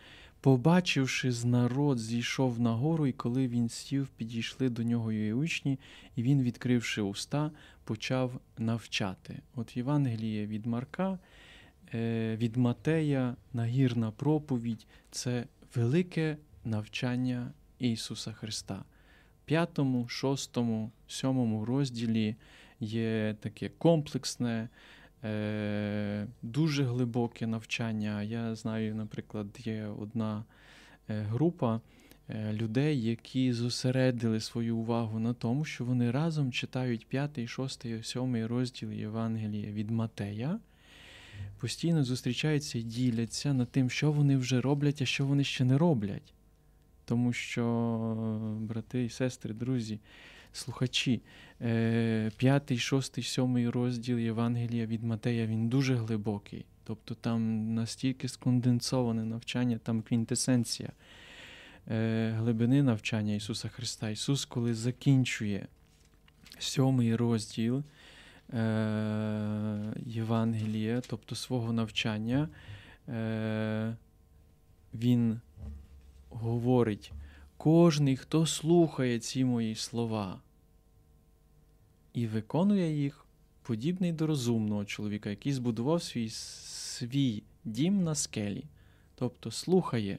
побачивши 0.41 1.31
з 1.31 1.45
народ, 1.45 1.99
зійшов 1.99 2.59
на 2.59 2.71
гору, 2.71 3.07
і 3.07 3.11
коли 3.11 3.47
він 3.47 3.69
сів, 3.69 4.07
підійшли 4.07 4.69
до 4.69 4.83
нього 4.83 5.11
її 5.11 5.33
учні, 5.33 5.79
і 6.15 6.23
він, 6.23 6.43
відкривши 6.43 7.01
уста, 7.01 7.51
почав 7.83 8.39
навчати. 8.57 9.39
От 9.55 9.77
Євангеліє 9.77 10.47
від 10.47 10.65
Марка, 10.65 11.11
е, 11.13 11.17
від 11.93 12.57
Матея, 12.57 13.35
нагірна 13.53 14.11
проповідь 14.11 14.87
це 15.11 15.45
велике 15.75 16.37
навчання 16.65 17.51
Ісуса 17.79 18.31
Христа. 18.31 18.83
В 19.43 19.45
п'ятому, 19.45 20.07
шостому, 20.07 20.91
сьомому 21.07 21.65
розділі 21.65 22.35
є 22.79 23.35
таке 23.39 23.69
комплексне, 23.77 24.69
е, 25.23 26.27
дуже 26.41 26.83
глибоке 26.83 27.47
навчання. 27.47 28.23
Я 28.23 28.55
знаю, 28.55 28.95
наприклад, 28.95 29.47
є 29.59 29.85
одна 29.85 30.43
е, 31.09 31.21
група 31.21 31.81
е, 32.29 32.53
людей, 32.53 33.03
які 33.03 33.53
зосередили 33.53 34.39
свою 34.39 34.77
увагу 34.77 35.19
на 35.19 35.33
тому, 35.33 35.65
що 35.65 35.85
вони 35.85 36.11
разом 36.11 36.51
читають 36.51 37.07
п'ятий, 37.07 37.47
шостий, 37.47 38.03
сьомий 38.03 38.45
розділ 38.45 38.91
Євангелія 38.91 39.71
від 39.71 39.91
Матея. 39.91 40.59
Постійно 41.59 42.03
зустрічаються 42.03 42.79
і 42.79 42.81
діляться 42.81 43.53
над 43.53 43.71
тим, 43.71 43.89
що 43.89 44.11
вони 44.11 44.37
вже 44.37 44.61
роблять, 44.61 45.01
а 45.01 45.05
що 45.05 45.25
вони 45.25 45.43
ще 45.43 45.63
не 45.63 45.77
роблять. 45.77 46.33
Тому 47.05 47.33
що, 47.33 48.57
брати 48.61 49.03
і 49.03 49.09
сестри, 49.09 49.53
друзі, 49.53 49.99
слухачі, 50.53 51.21
е, 51.61 52.31
п'ятий, 52.37 52.77
шостий, 52.77 53.23
сьомий 53.23 53.69
розділ 53.69 54.19
Євангелія 54.19 54.85
від 54.85 55.03
Матея 55.03 55.47
він 55.47 55.69
дуже 55.69 55.95
глибокий. 55.95 56.65
Тобто 56.83 57.15
там 57.15 57.73
настільки 57.73 58.27
сконденсоване 58.27 59.25
навчання, 59.25 59.79
там 59.83 60.01
квінтесенція 60.01 60.89
е, 61.87 62.31
глибини 62.37 62.83
навчання 62.83 63.33
Ісуса 63.33 63.67
Христа. 63.67 64.09
Ісус, 64.09 64.45
коли 64.45 64.73
закінчує 64.73 65.67
сьомий 66.59 67.15
розділ 67.15 67.83
Євангелія, 70.05 71.01
тобто 71.07 71.35
свого 71.35 71.73
навчання, 71.73 72.49
Він 74.93 75.39
говорить, 76.29 77.11
кожний, 77.57 78.17
хто 78.17 78.45
слухає 78.45 79.19
ці 79.19 79.45
мої 79.45 79.75
слова 79.75 80.41
і 82.13 82.27
виконує 82.27 83.01
їх, 83.01 83.25
подібний 83.61 84.11
до 84.11 84.27
розумного 84.27 84.85
чоловіка, 84.85 85.29
який 85.29 85.53
збудував 85.53 86.03
свій 86.03 86.29
свій 86.29 87.43
дім 87.65 88.03
на 88.03 88.15
скелі, 88.15 88.63
тобто 89.15 89.51
слухає 89.51 90.17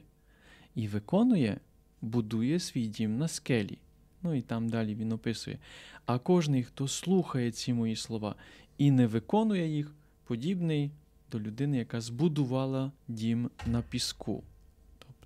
і 0.75 0.87
виконує, 0.87 1.59
будує 2.01 2.59
свій 2.59 2.87
дім 2.87 3.17
на 3.17 3.27
скелі. 3.27 3.77
Ну 4.23 4.33
і 4.33 4.41
там 4.41 4.69
далі 4.69 4.95
він 4.95 5.11
описує. 5.11 5.59
А 6.05 6.19
кожний, 6.19 6.63
хто 6.63 6.87
слухає 6.87 7.51
ці 7.51 7.73
мої 7.73 7.95
слова 7.95 8.35
і 8.77 8.91
не 8.91 9.07
виконує 9.07 9.67
їх, 9.67 9.91
подібний 10.23 10.91
до 11.31 11.39
людини, 11.39 11.77
яка 11.77 12.01
збудувала 12.01 12.91
дім 13.07 13.49
на 13.65 13.81
піску 13.81 14.43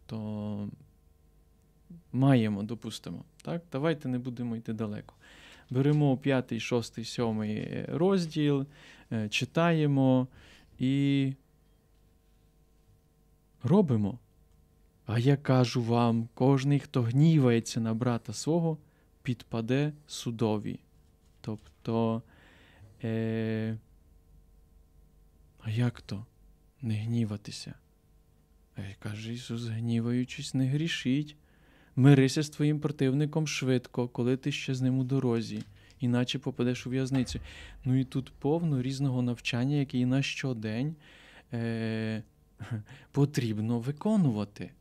то 0.07 0.69
маємо, 2.11 2.63
допустимо. 2.63 3.23
Так? 3.41 3.61
Давайте 3.71 4.09
не 4.09 4.19
будемо 4.19 4.55
йти 4.55 4.73
далеко. 4.73 5.13
Беремо 5.69 6.17
п'ятий, 6.17 6.59
шостий, 6.59 7.05
сьомий 7.05 7.85
розділ, 7.87 8.65
е, 9.11 9.29
читаємо 9.29 10.27
і 10.79 11.33
робимо. 13.63 14.19
А 15.05 15.19
я 15.19 15.37
кажу 15.37 15.83
вам: 15.83 16.29
кожний, 16.33 16.79
хто 16.79 17.01
гнівається 17.01 17.79
на 17.79 17.93
брата 17.93 18.33
свого, 18.33 18.77
підпаде 19.27 19.93
судові. 20.07 20.79
Тобто, 21.41 22.21
е, 23.03 23.77
а 25.59 25.69
як 25.69 26.01
то 26.01 26.25
не 26.81 26.95
гніватися? 26.95 27.73
Каже 28.99 29.33
Ісус, 29.33 29.63
гніваючись, 29.63 30.53
не 30.53 30.67
грішіть. 30.67 31.35
Мирися 31.95 32.43
з 32.43 32.49
твоїм 32.49 32.79
противником 32.79 33.47
швидко, 33.47 34.07
коли 34.07 34.37
ти 34.37 34.51
ще 34.51 34.75
з 34.75 34.81
ним 34.81 34.99
у 34.99 35.03
дорозі, 35.03 35.63
іначе 35.99 36.39
попадеш 36.39 36.87
у 36.87 36.89
в'язницю. 36.89 37.39
Ну 37.85 37.99
і 37.99 38.03
тут 38.03 38.31
повно 38.39 38.81
різного 38.81 39.21
навчання, 39.21 39.75
яке 39.75 39.97
і 39.97 40.05
на 40.05 40.21
щодень 40.21 40.95
е- 41.53 42.23
потрібно 43.11 43.79
виконувати. 43.79 44.71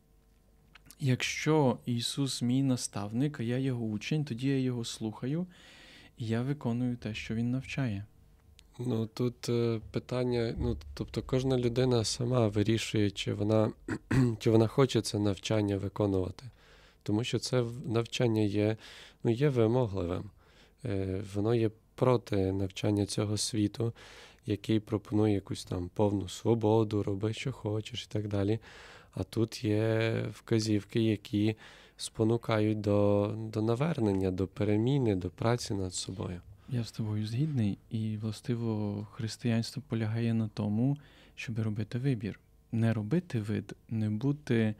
Якщо 1.00 1.78
Ісус 1.86 2.42
мій 2.42 2.62
наставник, 2.62 3.40
а 3.40 3.42
я 3.42 3.58
його 3.58 3.84
учень, 3.84 4.24
тоді 4.24 4.48
я 4.48 4.58
його 4.58 4.84
слухаю 4.84 5.46
і 6.18 6.26
я 6.26 6.42
виконую 6.42 6.96
те, 6.96 7.14
що 7.14 7.34
Він 7.34 7.50
навчає. 7.50 8.04
Ну 8.78 9.06
тут 9.06 9.48
е, 9.48 9.80
питання, 9.90 10.54
ну 10.58 10.76
тобто 10.94 11.22
кожна 11.22 11.58
людина 11.58 12.04
сама 12.04 12.48
вирішує, 12.48 13.10
чи 13.10 13.34
вона 13.34 13.72
чи 14.38 14.50
вона 14.50 14.66
хоче 14.66 15.02
це 15.02 15.18
навчання 15.18 15.76
виконувати. 15.76 16.44
Тому 17.02 17.24
що 17.24 17.38
це 17.38 17.64
навчання 17.84 18.42
є 18.42 18.76
ну, 19.24 19.30
є 19.30 19.48
вимогливим. 19.48 20.30
Е, 20.84 21.22
Воно 21.34 21.54
є 21.54 21.70
проти 21.94 22.52
навчання 22.52 23.06
цього 23.06 23.36
світу, 23.36 23.92
який 24.46 24.80
пропонує 24.80 25.34
якусь 25.34 25.64
там 25.64 25.90
повну 25.94 26.28
свободу, 26.28 27.02
роби, 27.02 27.32
що 27.32 27.52
хочеш 27.52 28.04
і 28.04 28.12
так 28.12 28.28
далі. 28.28 28.58
А 29.16 29.22
тут 29.22 29.64
є 29.64 30.24
вказівки, 30.32 31.02
які 31.02 31.56
спонукають 31.96 32.80
до, 32.80 33.34
до 33.52 33.62
навернення, 33.62 34.30
до 34.30 34.46
переміни, 34.46 35.16
до 35.16 35.30
праці 35.30 35.74
над 35.74 35.94
собою. 35.94 36.40
Я 36.68 36.84
з 36.84 36.92
тобою 36.92 37.26
згідний, 37.26 37.78
і 37.90 38.16
властиво 38.16 39.06
християнство 39.12 39.82
полягає 39.88 40.34
на 40.34 40.48
тому, 40.48 40.96
щоб 41.34 41.58
робити 41.58 41.98
вибір. 41.98 42.40
Не 42.72 42.92
робити 42.92 43.40
вид, 43.40 43.76
не 43.88 44.10
бути 44.10 44.74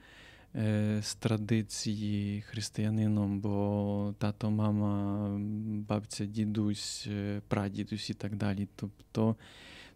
е, 0.55 0.99
з 1.03 1.15
традиції 1.15 2.41
християнином, 2.41 3.41
бо 3.41 4.15
тато, 4.19 4.51
мама, 4.51 5.29
бабця, 5.89 6.27
дідусь, 6.27 7.07
е, 7.11 7.41
прадідусь 7.49 8.11
і 8.11 8.15
так 8.15 8.37
далі. 8.37 8.69
Тобто, 8.77 9.37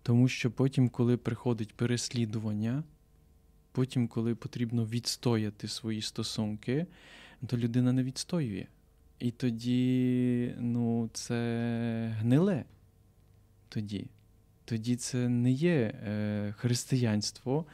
Тому 0.02 0.28
що 0.28 0.50
потім, 0.50 0.88
коли 0.88 1.16
приходить 1.16 1.74
переслідування, 1.74 2.82
потім, 3.72 4.08
коли 4.08 4.34
потрібно 4.34 4.86
відстояти 4.86 5.68
свої 5.68 6.02
стосунки, 6.02 6.86
то 7.46 7.56
людина 7.56 7.92
не 7.92 8.02
відстоює. 8.02 8.66
І 9.18 9.30
тоді, 9.30 10.54
ну, 10.58 11.10
це 11.12 12.14
гниле. 12.18 12.64
Тоді 13.68 14.06
Тоді 14.64 14.96
це 14.96 15.28
не 15.28 15.50
є 15.52 15.76
е, 15.78 16.54
християнство 16.56 17.64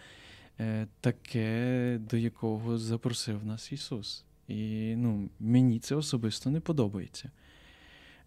е, 0.61 0.87
таке, 1.01 1.99
до 2.11 2.17
якого 2.17 2.79
запросив 2.79 3.45
нас 3.45 3.73
Ісус. 3.73 4.25
І 4.49 4.95
ну, 4.97 5.29
мені 5.41 5.79
це 5.79 5.95
особисто 5.95 6.51
не 6.51 6.61
подобається. 6.61 7.31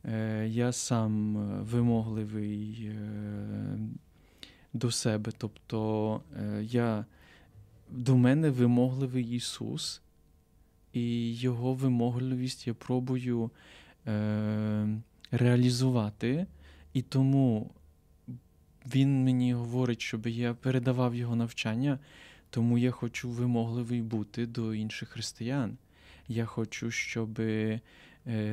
Е, 0.05 0.47
Я 0.47 0.71
сам 0.71 1.35
вимогливий 1.63 2.91
е, 2.95 3.79
до 4.73 4.91
себе. 4.91 5.31
Тобто 5.37 6.21
е, 6.37 6.63
я, 6.63 7.05
до 7.91 8.17
мене 8.17 8.49
вимогливий 8.49 9.35
Ісус 9.35 10.01
і 10.93 11.35
його 11.35 11.73
вимогливість 11.73 12.67
я 12.67 12.73
пробую 12.73 13.51
е, 14.07 14.87
реалізувати. 15.31 16.45
І 16.93 17.01
тому 17.01 17.71
він 18.95 19.23
мені 19.23 19.53
говорить, 19.53 20.01
щоб 20.01 20.27
я 20.27 20.53
передавав 20.53 21.15
його 21.15 21.35
навчання, 21.35 21.99
тому 22.49 22.77
я 22.77 22.91
хочу 22.91 23.29
вимогливий 23.29 24.01
бути 24.01 24.45
до 24.45 24.73
інших 24.73 25.09
християн. 25.09 25.77
Я 26.27 26.45
хочу, 26.45 26.91
щоб 26.91 27.39
е, 27.39 27.79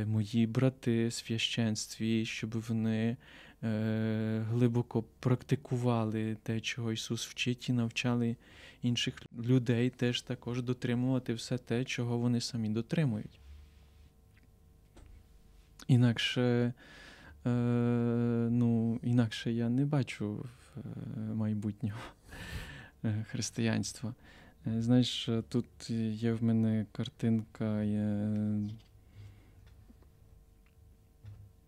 мої 0.06 0.46
брати 0.46 1.08
в 1.08 1.12
священстві, 1.12 2.24
щоб 2.24 2.64
вони 2.68 3.16
глибоко 4.50 5.04
практикували 5.20 6.36
те, 6.42 6.60
чого 6.60 6.92
Ісус 6.92 7.26
вчить, 7.26 7.68
і 7.68 7.72
навчали 7.72 8.36
інших 8.82 9.22
людей 9.38 9.90
теж 9.90 10.22
також 10.22 10.62
дотримувати 10.62 11.34
все 11.34 11.58
те, 11.58 11.84
чого 11.84 12.18
вони 12.18 12.40
самі 12.40 12.68
дотримують. 12.68 13.40
Інакше 15.88 16.72
е, 17.46 17.50
ну, 18.50 19.00
інакше 19.02 19.52
я 19.52 19.68
не 19.68 19.84
бачу 19.84 20.48
е, 20.76 20.80
майбутнього 21.34 22.00
е, 23.04 23.24
християнства. 23.30 24.14
Е, 24.66 24.82
знаєш, 24.82 25.28
тут 25.48 25.90
є 26.10 26.32
в 26.32 26.42
мене 26.42 26.86
картинка 26.92 27.82
є 27.82 28.28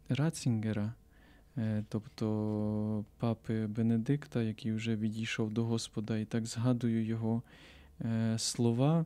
Ратцінгера, 0.09 0.93
тобто 1.89 3.05
папи 3.19 3.67
Бенедикта, 3.67 4.43
який 4.43 4.73
вже 4.73 4.97
відійшов 4.97 5.51
до 5.51 5.65
Господа, 5.65 6.19
і 6.19 6.25
так 6.25 6.47
згадую 6.47 7.05
його 7.05 7.43
слова. 8.37 9.05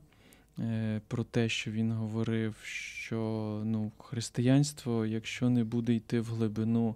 Е, 0.58 1.00
про 1.08 1.24
те, 1.24 1.48
що 1.48 1.70
він 1.70 1.92
говорив, 1.92 2.56
що 2.64 3.62
ну, 3.64 3.92
християнство, 3.98 5.06
якщо 5.06 5.50
не 5.50 5.64
буде 5.64 5.94
йти 5.94 6.20
в 6.20 6.26
глибину, 6.26 6.94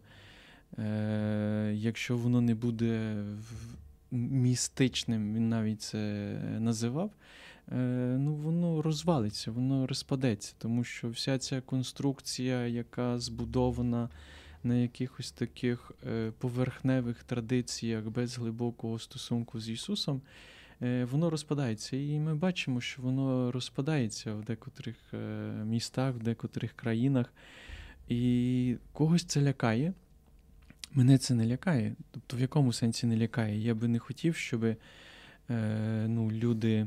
е, 0.79 1.73
якщо 1.75 2.17
воно 2.17 2.41
не 2.41 2.55
буде 2.55 3.25
містичним, 4.11 5.35
він 5.35 5.49
навіть 5.49 5.83
це 5.83 5.99
називав, 6.59 7.11
е, 7.73 7.77
ну, 8.21 8.35
воно 8.35 8.83
розвалиться, 8.83 9.51
воно 9.51 9.87
розпадеться, 9.87 10.55
тому 10.59 10.85
що 10.85 11.09
вся 11.09 11.39
ця 11.39 11.61
конструкція, 11.61 12.67
яка 12.67 13.19
збудована 13.19 14.09
на 14.67 14.75
якихось 14.75 15.33
таких 15.33 15.93
поверхневих 16.39 17.23
традиціях 17.23 18.05
без 18.05 18.39
глибокого 18.39 18.99
стосунку 18.99 19.61
з 19.61 19.69
Ісусом. 19.69 20.23
Е, 20.83 21.05
воно 21.05 21.31
розпадається. 21.31 21.97
І 21.97 22.21
ми 22.21 22.35
бачимо, 22.35 22.81
що 22.81 23.03
воно 23.03 23.53
розпадається 23.53 24.35
в 24.35 24.45
декотрих 24.45 24.97
е, 25.15 25.19
містах, 25.65 26.15
в 26.15 26.19
декотрих 26.19 26.73
країнах. 26.73 27.33
І 28.09 28.77
когось 28.93 29.25
це 29.25 29.43
лякає. 29.43 29.93
Мене 30.93 31.19
це 31.19 31.35
не 31.35 31.47
лякає. 31.47 31.95
Тобто, 32.11 32.37
в 32.37 32.41
якому 32.41 32.73
сенсі 32.73 33.07
не 33.07 33.17
лякає? 33.17 33.59
Я 33.59 33.75
би 33.75 33.89
не 33.89 33.99
хотів, 33.99 34.37
щоб 34.37 34.65
е, 34.65 34.77
ну, 36.09 36.31
люди, 36.31 36.87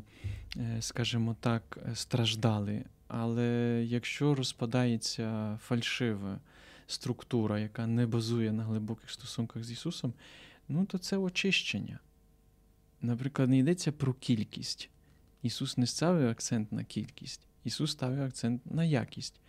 скажімо 0.79 1.35
так, 1.39 1.77
страждали. 1.93 2.83
Але 3.07 3.81
якщо 3.87 4.35
розпадається 4.35 5.57
фальшива 5.63 6.39
структура, 6.91 7.59
яка 7.59 7.87
не 7.87 8.07
базує 8.07 8.51
на 8.51 8.63
глибоких 8.63 9.11
стосунках 9.11 9.63
з 9.63 9.71
Ісусом, 9.71 10.13
ну 10.69 10.85
то 10.85 10.97
це 10.97 11.17
очищення. 11.17 11.99
Наприклад, 13.01 13.49
не 13.49 13.57
йдеться 13.57 13.91
про 13.91 14.13
кількість. 14.13 14.89
Ісус 15.41 15.77
не 15.77 15.87
ставив 15.87 16.29
акцент 16.29 16.71
на 16.71 16.83
кількість, 16.83 17.41
Ісус 17.63 17.91
ставив 17.91 18.21
акцент 18.21 18.71
на 18.71 18.83
якість. 18.83 19.39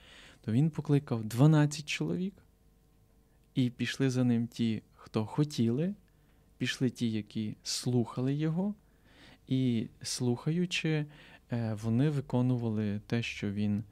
То 0.40 0.52
Він 0.52 0.70
покликав 0.70 1.24
12 1.24 1.86
чоловік, 1.86 2.34
і 3.54 3.70
пішли 3.70 4.10
за 4.10 4.24
ним 4.24 4.46
ті, 4.46 4.82
хто 4.94 5.26
хотіли, 5.26 5.94
пішли 6.58 6.90
ті, 6.90 7.12
які 7.12 7.56
слухали 7.62 8.34
Його, 8.34 8.74
і 9.48 9.88
слухаючи, 10.02 11.06
е, 11.52 11.74
вони 11.82 12.10
виконували 12.10 13.00
те, 13.06 13.22
що 13.22 13.50
він, 13.50 13.84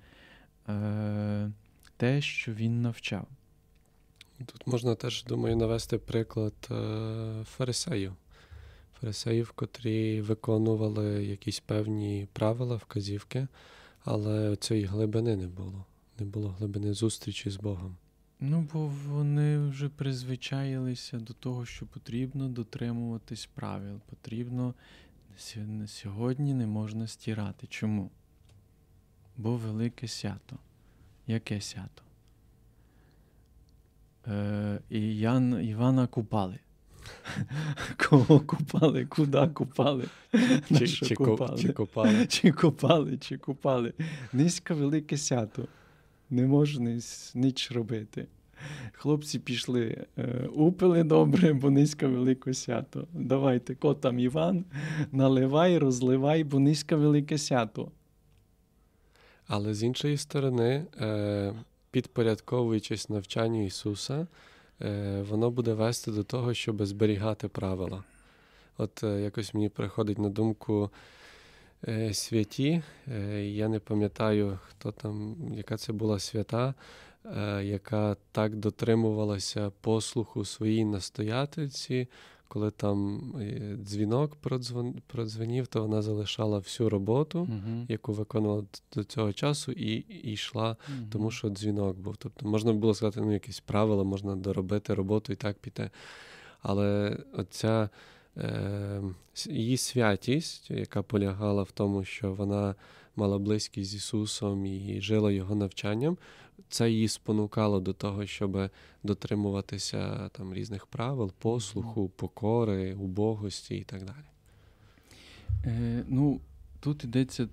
е, 0.69 1.51
те, 1.97 2.21
що 2.21 2.53
він 2.53 2.83
навчав. 2.83 3.29
Тут 4.47 4.67
можна 4.67 4.95
теж, 4.95 5.25
думаю, 5.25 5.57
навести 5.57 5.99
приклад 5.99 6.55
е, 6.71 7.45
фарисеїв 7.45 8.13
фарисеїв, 9.01 9.53
котрі 9.53 10.21
виконували 10.21 11.25
якісь 11.25 11.61
певні 11.61 12.29
правила, 12.33 12.77
вказівки, 12.77 13.47
але 14.05 14.57
цієї 14.57 14.87
глибини 14.87 15.37
не 15.37 15.47
було. 15.47 15.85
Не 16.19 16.27
було 16.27 16.49
глибини 16.49 16.95
зустрічі 16.95 17.51
з 17.51 17.57
Богом. 17.57 17.97
Ну, 18.41 18.69
бо 18.73 18.87
вони 18.87 19.59
вже 19.59 19.89
призвичаїлися 19.89 21.19
до 21.19 21.33
того, 21.33 21.67
що 21.67 21.87
потрібно 21.87 22.49
дотримуватись 22.49 23.49
правил. 23.55 24.01
Потрібно 24.11 24.75
сьогодні 25.87 26.55
не 26.55 26.67
можна 26.67 27.07
стирати. 27.07 27.67
Чому? 27.67 28.11
Бо 29.37 29.57
велике 29.57 30.09
свято. 30.09 30.59
Яке 31.27 31.61
свято? 31.61 32.03
Е, 34.29 34.81
і 34.91 35.17
Ян, 35.19 35.65
Івана 35.65 36.07
купали. 36.07 36.59
Кого 38.09 38.41
купали, 38.41 39.05
куди 39.05 39.47
купали? 39.47 40.05
Чи, 40.79 40.89
чи, 40.89 41.15
купали? 41.15 41.63
чи 41.63 41.73
купали, 41.73 42.27
чи 42.29 42.53
купали, 42.53 43.17
чи 43.19 43.39
купали. 43.39 43.93
Низько 44.33 44.75
велике 44.75 45.17
свято. 45.17 45.69
Не 46.31 46.47
можна 46.47 47.01
ніч 47.35 47.73
робити. 47.73 48.27
Хлопці 48.93 49.39
пішли, 49.39 50.05
е, 50.19 50.49
упили 50.55 51.05
добре, 51.05 51.53
бо 51.53 51.71
низько 51.71 52.09
велике 52.09 52.55
свято. 52.55 53.07
Давайте, 53.13 53.75
ко 53.75 53.95
там 53.95 54.19
Іван, 54.19 54.65
наливай, 55.13 55.79
розливай, 55.79 56.45
бо 56.45 56.59
низько 56.59 56.97
велике 56.97 57.39
свято. 57.39 57.91
Але 59.47 59.75
з 59.75 59.83
іншої 59.83 60.17
сторони, 60.17 60.87
е, 61.01 61.53
підпорядковуючись 62.03 63.09
навчанню 63.09 63.67
Ісуса, 63.67 64.27
Е, 64.83 65.23
воно 65.23 65.51
буде 65.51 65.75
вести 65.75 66.11
до 66.11 66.25
того, 66.25 66.55
щоб 66.55 66.87
зберігати 66.87 67.49
правила. 67.49 68.05
От 68.77 69.03
е, 69.05 69.21
якось 69.21 69.55
мені 69.55 69.69
приходить 69.69 70.19
на 70.19 70.29
думку 70.29 70.91
е, 71.89 72.15
святі. 72.15 72.83
Я 73.41 73.69
не 73.69 73.79
пам'ятаю, 73.79 74.59
хто 74.69 74.93
там, 74.93 75.37
яка 75.55 75.77
це 75.77 75.93
була 75.93 76.19
свята, 76.19 76.75
яка 77.63 78.17
так 78.33 78.57
дотримувалася 78.57 79.71
послуху 79.81 80.45
своїй 80.45 80.85
настоятельці, 80.85 82.09
коли 82.49 82.71
там 82.71 83.33
е, 83.41 83.77
дзвінок 83.77 84.37
продзвонів, 85.07 85.67
то 85.67 85.83
вона 85.83 86.03
залишала 86.03 86.59
всю 86.59 86.91
роботу, 86.91 87.49
uh 87.51 87.85
яку 87.89 88.13
виконувала 88.13 88.65
до 88.95 89.05
цього 89.05 89.33
часу, 89.33 89.73
і, 89.73 90.05
і 90.09 90.33
йшла, 90.33 90.71
uh 90.71 91.09
тому 91.11 91.31
що 91.31 91.49
дзвінок 91.49 91.99
був. 91.99 92.17
Тобто 92.17 92.49
можна 92.49 92.73
було 92.73 92.95
сказати, 92.95 93.21
ну, 93.21 93.33
якісь 93.33 93.61
правила, 93.61 94.05
можна 94.05 94.37
доробити 94.37 94.95
роботу 94.95 95.33
і 95.33 95.37
так 95.37 95.59
піти. 95.59 95.91
Але 96.63 97.19
оця 97.33 97.89
е, 98.37 99.03
її 99.47 99.77
святість, 99.77 100.71
яка 100.71 101.03
полягала 101.03 101.63
в 101.63 101.71
тому, 101.71 102.05
що 102.05 102.33
вона 102.33 102.75
мала 103.17 103.39
близькість 103.39 103.91
з 103.91 103.95
Ісусом 103.95 104.67
і 104.67 105.01
жила 105.01 105.33
його 105.33 105.55
навчанням, 105.55 106.19
це 106.69 106.91
її 106.91 107.09
спонукало 107.09 107.81
до 107.81 107.93
того, 107.93 108.27
щоб 108.27 108.71
дотримуватися 109.03 110.29
там 110.29 110.55
різних 110.55 110.87
правил, 110.87 111.33
послуху, 111.39 112.09
покори, 112.09 112.95
убогості 112.95 113.77
і 113.77 113.85
так 113.85 114.05
далі. 114.05 114.27
Е, 115.65 116.05
Ну, 116.09 116.41
тут 116.81 117.05
йдеться 117.05 117.49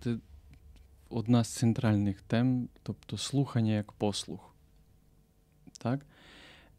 одна 1.09 1.43
з 1.43 1.49
центральних 1.49 2.21
тем, 2.21 2.69
тобто 2.83 3.17
слухання 3.17 3.73
як 3.73 3.91
послух. 3.91 4.55
Так? 5.77 6.05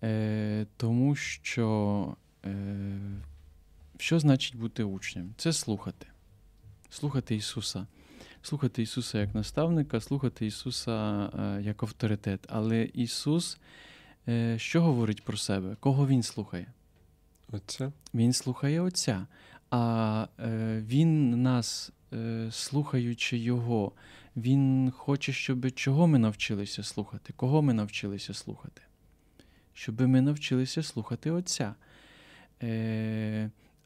Е, 0.03 0.67
Тому 0.77 1.15
що 1.17 2.17
е, 2.45 2.99
що 3.99 4.19
значить 4.19 4.57
бути 4.57 4.85
учнем? 4.85 5.35
Це 5.37 5.53
слухати. 5.53 6.07
Слухати 6.91 7.37
Ісуса 7.37 7.87
слухати 8.47 8.83
Ісуса 8.83 9.19
як 9.19 9.35
наставника, 9.35 10.01
слухати 10.01 10.47
Ісуса 10.47 11.27
е, 11.27 11.63
як 11.63 11.83
авторитет. 11.83 12.47
Але 12.49 12.85
Ісус 12.85 13.59
е, 14.29 14.59
що 14.59 14.83
говорить 14.83 15.25
про 15.25 15.37
себе? 15.37 15.77
Кого 15.81 16.07
Він 16.07 16.23
слухає? 16.23 16.67
Отця. 17.53 17.93
Він 18.15 18.33
слухає 18.33 18.81
Отця. 18.81 19.27
А 19.71 20.27
е, 20.41 20.83
Він 20.87 21.43
нас, 21.43 21.93
слухаючи 22.51 23.39
Його, 23.39 23.93
Він 24.37 24.93
хоче, 24.97 25.33
щоб 25.33 25.73
чого 25.73 26.07
ми 26.07 26.19
навчилися 26.19 26.83
слухати? 26.83 27.33
Кого 27.37 27.63
ми 27.63 27.75
навчилися 27.75 28.35
слухати? 28.35 28.83
Щоб 29.73 30.01
ми 30.01 30.21
навчилися 30.21 30.83
слухати 30.83 31.31
Отця. 31.31 31.75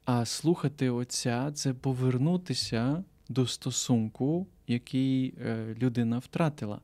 А 0.05 0.25
слухати 0.25 0.91
Отця 0.91 1.53
це 1.53 1.75
повернутися 1.75 3.05
до 3.31 3.47
стосунку, 3.47 4.47
який 4.67 5.35
е, 5.41 5.77
людина 5.83 6.19
втратила. 6.19 6.81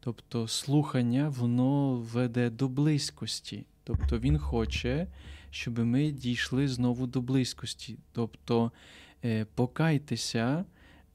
Тобто 0.00 0.48
слухання 0.48 1.28
воно 1.28 1.96
веде 1.96 2.50
до 2.50 2.68
близькості. 2.68 3.66
Тобто 3.84 4.18
він 4.18 4.38
хоче, 4.38 5.06
щоб 5.50 5.78
ми 5.78 6.10
дійшли 6.10 6.68
знову 6.68 7.06
до 7.06 7.20
близькості. 7.20 7.98
Тобто 8.12 8.72
е, 9.24 9.46
покайтеся, 9.54 10.64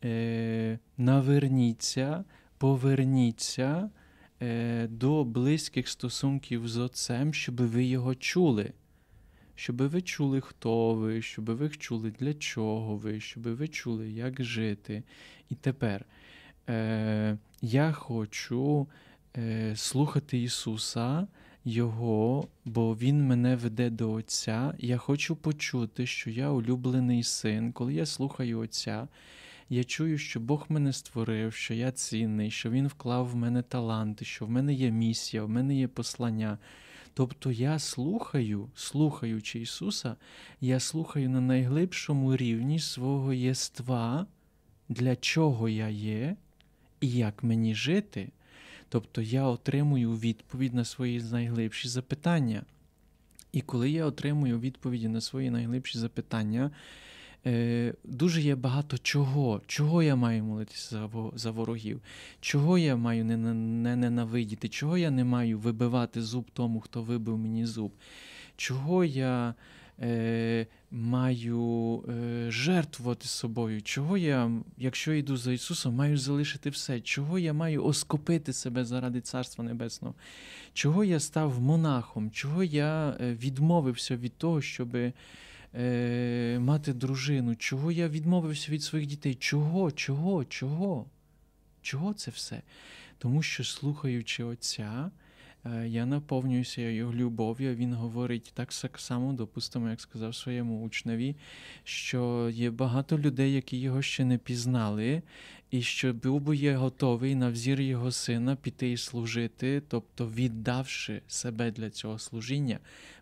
е, 0.04 0.80
наверніться, 0.98 2.24
поверніться 2.58 3.90
до 4.90 5.24
близьких 5.24 5.88
стосунків 5.88 6.68
з 6.68 6.78
Отцем, 6.78 7.34
щоб 7.34 7.56
ви 7.56 7.86
його 7.86 8.16
чули. 8.16 8.74
Щоб 9.60 9.78
ви 9.78 10.02
чули, 10.02 10.41
хто 10.41 10.93
ви, 10.93 11.22
щоб 11.22 11.45
ви 11.45 11.69
чули, 11.69 12.13
для 12.19 12.34
чого 12.34 12.95
ви, 12.95 13.19
щоб 13.19 13.43
ви 13.43 13.67
чули, 13.67 14.12
як 14.12 14.43
жити. 14.43 15.04
І 15.50 15.56
тепер 15.56 16.06
е, 16.69 17.38
я 17.62 17.91
хочу 17.91 18.88
е, 19.38 19.76
слухати 19.76 20.41
Ісуса, 20.41 21.28
Його, 21.65 22.48
бо 22.65 22.95
Він 22.95 23.28
мене 23.28 23.56
веде 23.56 23.89
до 23.89 24.12
Отця. 24.12 24.74
Я 24.78 24.98
хочу 24.98 25.36
почути, 25.36 26.06
що 26.06 26.30
я 26.30 26.50
улюблений 26.50 27.24
син. 27.24 27.72
Коли 27.72 27.93
я 27.93 28.06
слухаю 28.06 28.60
Отця, 28.60 29.08
я 29.69 29.84
чую, 29.84 30.17
що 30.17 30.39
Бог 30.39 30.65
мене 30.69 30.93
створив, 30.93 31.54
що 31.54 31.74
я 31.74 31.91
цінний, 31.91 32.52
що 32.52 32.69
Він 32.69 32.88
вклав 32.88 33.30
в 33.30 33.36
мене 33.36 33.62
таланти, 33.62 34.26
що 34.26 34.45
в 34.45 34.50
мене 34.50 34.74
є 34.74 34.91
місія, 34.91 35.43
в 35.43 35.50
мене 35.50 35.76
є 35.76 35.88
послання. 35.88 36.58
Тобто 37.20 37.52
я 37.52 37.80
слухаю, 37.80 38.70
слухаючи 38.76 39.60
Ісуса, 39.60 40.16
я 40.62 40.80
слухаю 40.80 41.30
на 41.30 41.42
найглибшому 41.42 42.36
рівні 42.36 42.80
свого 42.80 43.34
єства, 43.34 44.26
для 44.90 45.16
чого 45.16 45.70
я 45.70 45.90
є 45.90 46.36
і 47.02 47.12
як 47.12 47.44
мені 47.44 47.76
жити. 47.76 48.30
Тобто 48.90 49.22
я 49.22 49.44
отримую 49.44 50.18
відповідь 50.18 50.74
на 50.74 50.86
свої 50.86 51.22
найглибші 51.22 51.88
запитання. 51.88 52.64
І 53.52 53.62
коли 53.62 53.90
я 53.90 54.06
отримую 54.06 54.60
відповіді 54.60 55.08
на 55.08 55.22
свої 55.22 55.50
найглибші 55.50 55.98
запитання, 55.98 56.72
е, 57.45 57.93
дуже 58.04 58.41
є 58.41 58.56
багато 58.56 58.97
чого. 58.97 59.62
Чого 59.67 60.04
я 60.04 60.15
маю 60.15 60.43
молитися 60.43 61.10
за, 61.36 61.52
ворогів, 61.52 62.02
чого 62.41 62.78
я 62.78 62.95
маю 62.95 63.25
не, 63.25 63.38
не 63.38 63.95
ненавидіти, 63.95 64.69
чого 64.69 64.97
я 64.97 65.12
не 65.12 65.23
маю 65.23 65.60
вибивати 65.60 66.21
зуб 66.21 66.45
тому, 66.54 66.80
хто 66.80 67.02
вибив 67.02 67.38
мені 67.38 67.65
зуб, 67.65 67.91
чого 68.58 69.04
я 69.04 69.54
е, 70.02 70.67
маю 70.91 72.04
е, 72.10 72.52
жертвувати 72.52 73.28
собою, 73.28 73.82
чого 73.82 74.17
я, 74.17 74.52
якщо 74.78 75.13
йду 75.13 75.38
за 75.38 75.54
Ісусом, 75.54 75.95
маю 75.95 76.17
залишити 76.17 76.69
все, 76.69 77.02
чого 77.02 77.39
я 77.39 77.54
маю 77.54 77.86
оскопити 77.86 78.54
себе 78.54 78.86
заради 78.86 79.21
Царства 79.21 79.63
Небесного, 79.63 80.15
чого 80.73 81.04
я 81.04 81.19
став 81.19 81.62
монахом, 81.62 82.32
чого 82.32 82.63
я 82.63 83.17
е, 83.21 83.34
відмовився 83.34 84.15
від 84.15 84.34
того, 84.38 84.62
щоби 84.62 85.13
е, 85.76 86.60
мати 86.60 86.94
дружину, 86.94 87.56
чого 87.56 87.92
я 87.92 88.08
відмовився 88.08 88.72
від 88.72 88.84
своїх 88.84 89.08
дітей? 89.08 89.36
Чого, 89.36 89.92
чого, 89.92 90.46
чого? 90.46 91.06
Чого 91.82 92.14
це 92.14 92.32
все? 92.32 92.62
Тому 93.18 93.44
що, 93.44 93.64
слухаючи 93.64 94.44
Отця, 94.44 95.12
е, 95.66 95.88
я 95.88 96.06
наповнююся 96.06 96.82
його 96.82 97.14
любов'ю. 97.14 97.76
Він 97.76 97.94
говорить 97.94 98.52
так 98.54 99.00
само, 99.00 99.34
допустимо, 99.34 99.90
як 99.90 100.02
сказав 100.02 100.36
своєму 100.36 100.82
учневі, 100.82 101.36
що 101.84 102.50
є 102.54 102.72
багато 102.72 103.20
людей, 103.20 103.54
які 103.54 103.78
його 103.78 104.02
ще 104.02 104.26
не 104.26 104.38
пізнали, 104.38 105.22
і 105.72 105.82
що 105.82 106.14
був 106.14 106.42
би 106.42 106.56
є 106.56 106.76
готовий 106.76 107.36
на 107.36 107.50
взір 107.50 107.82
його 107.82 108.12
сина 108.12 108.56
піти 108.56 108.92
і 108.92 108.98
служити, 108.98 109.82
тобто 109.88 110.28
віддавши 110.28 111.22
себе 111.28 111.72
для 111.72 111.90
цього 111.90 112.20
служіння, 112.20 112.80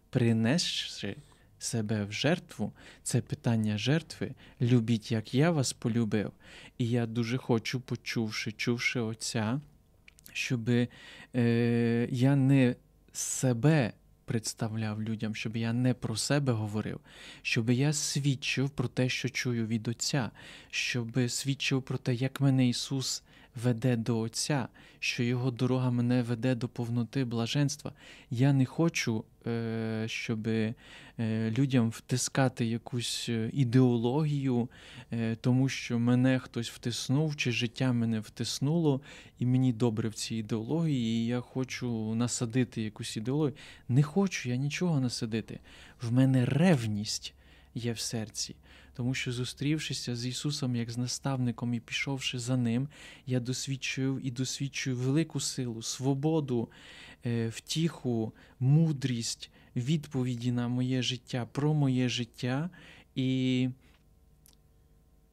принесши 0.10 1.16
себе 1.60 2.06
в 2.06 2.12
жертву, 2.12 2.74
це 3.04 3.22
питання 3.22 3.78
жертви. 3.78 4.32
Любіть, 4.62 5.12
як 5.12 5.34
я 5.34 5.52
вас 5.52 5.74
полюбив. 5.74 6.32
І 6.78 6.89
я 6.89 7.06
дуже 7.06 7.38
хочу, 7.38 7.80
почувши, 7.80 8.52
чувши 8.52 9.00
Отця, 9.00 9.62
щоб 10.34 10.70
е, 10.70 10.88
я 12.12 12.36
не 12.36 12.76
себе 13.13 13.93
представляв 14.26 15.02
людям, 15.02 15.36
щоб 15.36 15.58
я 15.58 15.74
не 15.74 15.93
про 15.93 16.17
себе 16.17 16.54
говорив, 16.54 17.00
щоб 17.41 17.70
я 17.70 17.93
свідчив 17.93 18.70
про 18.70 18.88
те, 18.88 19.10
що 19.10 19.30
чую 19.30 19.67
від 19.67 19.88
Отця, 19.88 20.32
щоб 20.72 21.30
свідчив 21.30 21.84
про 21.84 21.98
те, 21.98 22.13
як 22.13 22.41
мене 22.41 22.70
Ісус 22.70 23.24
веде 23.63 23.96
до 23.96 24.20
Отця, 24.20 24.67
що 25.00 25.24
Його 25.24 25.52
дорога 25.52 25.91
мене 25.91 26.22
веде 26.22 26.56
до 26.56 26.67
повноти 26.67 27.26
блаженства. 27.26 27.91
Я 28.30 28.54
не 28.54 28.65
хочу, 28.65 29.24
е, 29.48 30.04
щоб 30.08 30.48
е, 30.48 30.74
людям 31.58 31.89
втискати 31.89 32.65
якусь 32.65 33.26
е, 33.30 33.50
ідеологію, 33.54 34.70
тому 35.41 35.70
що 35.70 36.00
мене 36.00 36.39
хтось 36.39 36.70
втиснув, 36.70 37.36
чи 37.36 37.52
життя 37.52 37.93
мене 37.93 38.20
втиснуло, 38.20 39.02
і 39.39 39.46
мені 39.46 39.74
добре 39.74 40.10
в 40.10 40.13
цій 40.13 40.36
ідеології, 40.36 41.24
і 41.24 41.28
я 41.28 41.39
хочу 41.39 42.15
насадити 42.15 42.82
якусь 42.82 43.17
ідеологію. 43.17 43.58
Не 43.89 44.04
хочу 44.04 44.50
я 44.50 44.56
нічого 44.56 45.00
насадити. 45.00 45.60
В 46.02 46.13
мене 46.13 46.46
ревність 46.46 47.34
є 47.78 47.94
в 47.94 48.00
серці. 48.00 48.56
Тому 48.94 49.13
що, 49.13 49.32
зустрівшися 49.32 50.16
з 50.16 50.26
Ісусом 50.26 50.76
як 50.76 50.92
з 50.92 50.98
наставником 50.98 51.74
і 51.74 51.80
пішовши 51.80 52.40
за 52.40 52.58
Ним, 52.58 52.88
я 53.26 53.40
досвідчую 53.40 54.20
і 54.24 54.32
досвідчую 54.32 54.96
велику 54.96 55.40
силу, 55.40 55.82
свободу, 55.82 56.70
е, 57.26 57.50
втіху, 57.50 58.34
мудрість, 58.60 59.52
відповіді 59.76 60.52
на 60.52 60.68
моє 60.68 61.02
життя, 61.02 61.48
про 61.52 61.74
моє 61.74 62.10
життя. 62.10 62.70
І, 63.16 63.62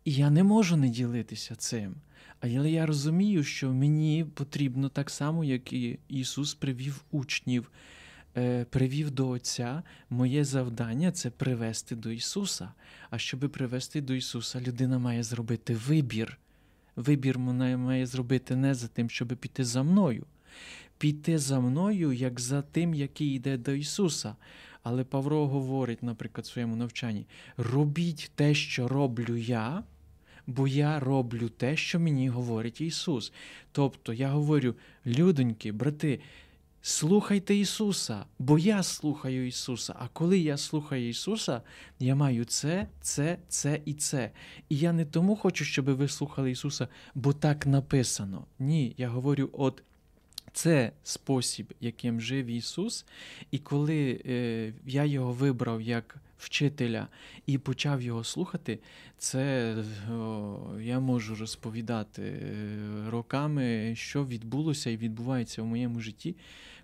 і 0.04 0.12
я 0.12 0.30
не 0.30 0.44
можу 0.44 0.76
не 0.76 0.88
ділитися 0.88 1.54
цим. 1.54 1.94
Але 2.40 2.70
я 2.70 2.86
розумію, 2.86 3.44
що 3.44 3.72
мені 3.72 4.24
потрібно 4.34 4.88
так 4.88 5.10
само, 5.10 5.44
як 5.44 5.72
і 5.72 5.98
Ісус 6.08 6.54
привів 6.54 7.04
учнів. 7.10 7.70
Е, 8.36 8.64
привів 8.64 9.10
до 9.10 9.28
Отця, 9.28 9.82
моє 10.10 10.44
завдання 10.44 11.12
це 11.12 11.30
привести 11.30 11.96
до 11.96 12.10
Ісуса. 12.10 12.72
А 13.10 13.18
щоб 13.18 13.40
привести 13.40 14.00
до 14.00 14.14
Ісуса, 14.14 14.60
людина 14.60 14.98
має 14.98 15.22
зробити 15.22 15.74
вибір. 15.74 16.38
Вибір 16.96 17.38
вона 17.38 17.76
має 17.76 18.06
зробити 18.06 18.56
не 18.56 18.74
за 18.74 18.88
тим, 18.88 19.10
щоб 19.10 19.28
піти 19.28 19.64
за 19.64 19.82
мною. 19.82 20.26
Піти 20.98 21.38
за 21.38 21.60
мною, 21.60 22.12
як 22.12 22.40
за 22.40 22.62
тим, 22.62 22.94
який 22.94 23.34
йде 23.34 23.56
до 23.56 23.72
Ісуса. 23.72 24.36
Але 24.82 25.04
Павло 25.04 25.48
говорить, 25.48 26.02
наприклад, 26.02 26.46
в 26.46 26.48
своєму 26.48 26.76
навчанні: 26.76 27.26
робіть 27.56 28.30
те, 28.34 28.54
що 28.54 28.88
роблю 28.88 29.36
я, 29.36 29.82
бо 30.46 30.68
я 30.68 31.00
роблю 31.00 31.48
те, 31.48 31.76
що 31.76 32.00
мені 32.00 32.28
говорить 32.28 32.80
Ісус. 32.80 33.32
Тобто 33.72 34.12
я 34.12 34.28
говорю, 34.28 34.74
людоньки, 35.06 35.72
брати, 35.72 36.20
Слухайте 36.86 37.54
Ісуса, 37.54 38.24
бо 38.38 38.58
я 38.58 38.82
слухаю 38.82 39.46
Ісуса. 39.46 39.94
А 39.98 40.08
коли 40.08 40.38
я 40.38 40.56
слухаю 40.56 41.08
Ісуса, 41.08 41.62
я 41.98 42.14
маю 42.14 42.44
це, 42.44 42.88
це, 43.00 43.38
це 43.48 43.80
і 43.84 43.94
це. 43.94 44.30
І 44.68 44.76
я 44.76 44.92
не 44.92 45.04
тому 45.04 45.36
хочу, 45.36 45.64
щоб 45.64 45.84
ви 45.84 46.08
слухали 46.08 46.50
Ісуса, 46.50 46.88
бо 47.14 47.32
так 47.32 47.66
написано. 47.66 48.46
Ні, 48.58 48.94
я 48.98 49.08
говорю, 49.08 49.50
от 49.52 49.82
це 50.52 50.92
спосіб, 51.02 51.74
яким 51.80 52.20
жив 52.20 52.46
Ісус, 52.46 53.06
і 53.50 53.58
коли 53.58 54.22
е, 54.26 54.72
я 54.86 55.04
його 55.04 55.32
вибрав 55.32 55.82
як 55.82 56.16
вчителя 56.38 57.08
і 57.46 57.58
почав 57.58 58.02
його 58.02 58.24
слухати, 58.24 58.78
це 59.18 59.74
я 60.80 61.00
можу 61.00 61.34
розповідати 61.34 62.22
е, 62.22 63.10
роками, 63.10 63.94
що 63.96 64.24
відбулося 64.24 64.90
і 64.90 64.96
відбувається 64.96 65.62
в 65.62 65.66
моєму 65.66 66.00
житті 66.00 66.36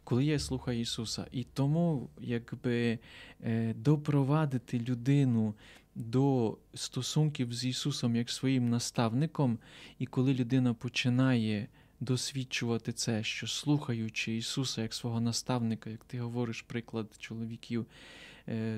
коли 0.04 0.24
я 0.24 0.38
слухаю 0.38 0.80
Ісуса. 0.80 1.26
І 1.32 1.44
тому, 1.44 2.10
якби 2.20 2.98
е, 3.44 3.74
допровадити 3.74 4.78
людину 4.78 5.54
до 5.94 6.58
стосунків 6.74 7.54
з 7.54 7.64
Ісусом 7.64 8.16
як 8.16 8.30
своїм 8.30 8.70
наставником, 8.70 9.58
і 9.98 10.06
коли 10.06 10.34
людина 10.34 10.74
починає 10.74 11.68
досвідчувати 12.00 12.92
це, 12.92 13.22
що 13.22 13.46
слухаючи 13.46 14.36
Ісуса 14.36 14.82
як 14.82 14.94
свого 14.94 15.20
наставника, 15.20 15.90
як 15.90 16.04
ти 16.04 16.20
говориш 16.20 16.62
приклад 16.62 17.06
чоловіків, 17.18 17.86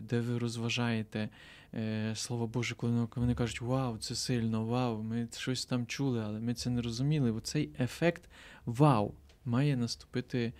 де 0.02 0.20
ви 0.20 0.38
розважаєте 0.38 1.28
е, 1.74 2.12
Слово 2.16 2.46
Боже, 2.46 2.74
коли 2.74 3.08
вони 3.16 3.34
кажуть, 3.34 3.60
вау, 3.60 3.98
це 3.98 4.14
сильно, 4.14 4.64
вау, 4.64 5.02
ми 5.02 5.28
щось 5.36 5.64
там 5.64 5.86
чули, 5.86 6.22
але 6.24 6.40
ми 6.40 6.54
це 6.54 6.70
не 6.70 6.82
розуміли. 6.82 7.32
Оцей 7.32 7.70
ефект 7.78 8.22
вау 8.66 9.14
має 9.44 9.76
наступити 9.76 10.52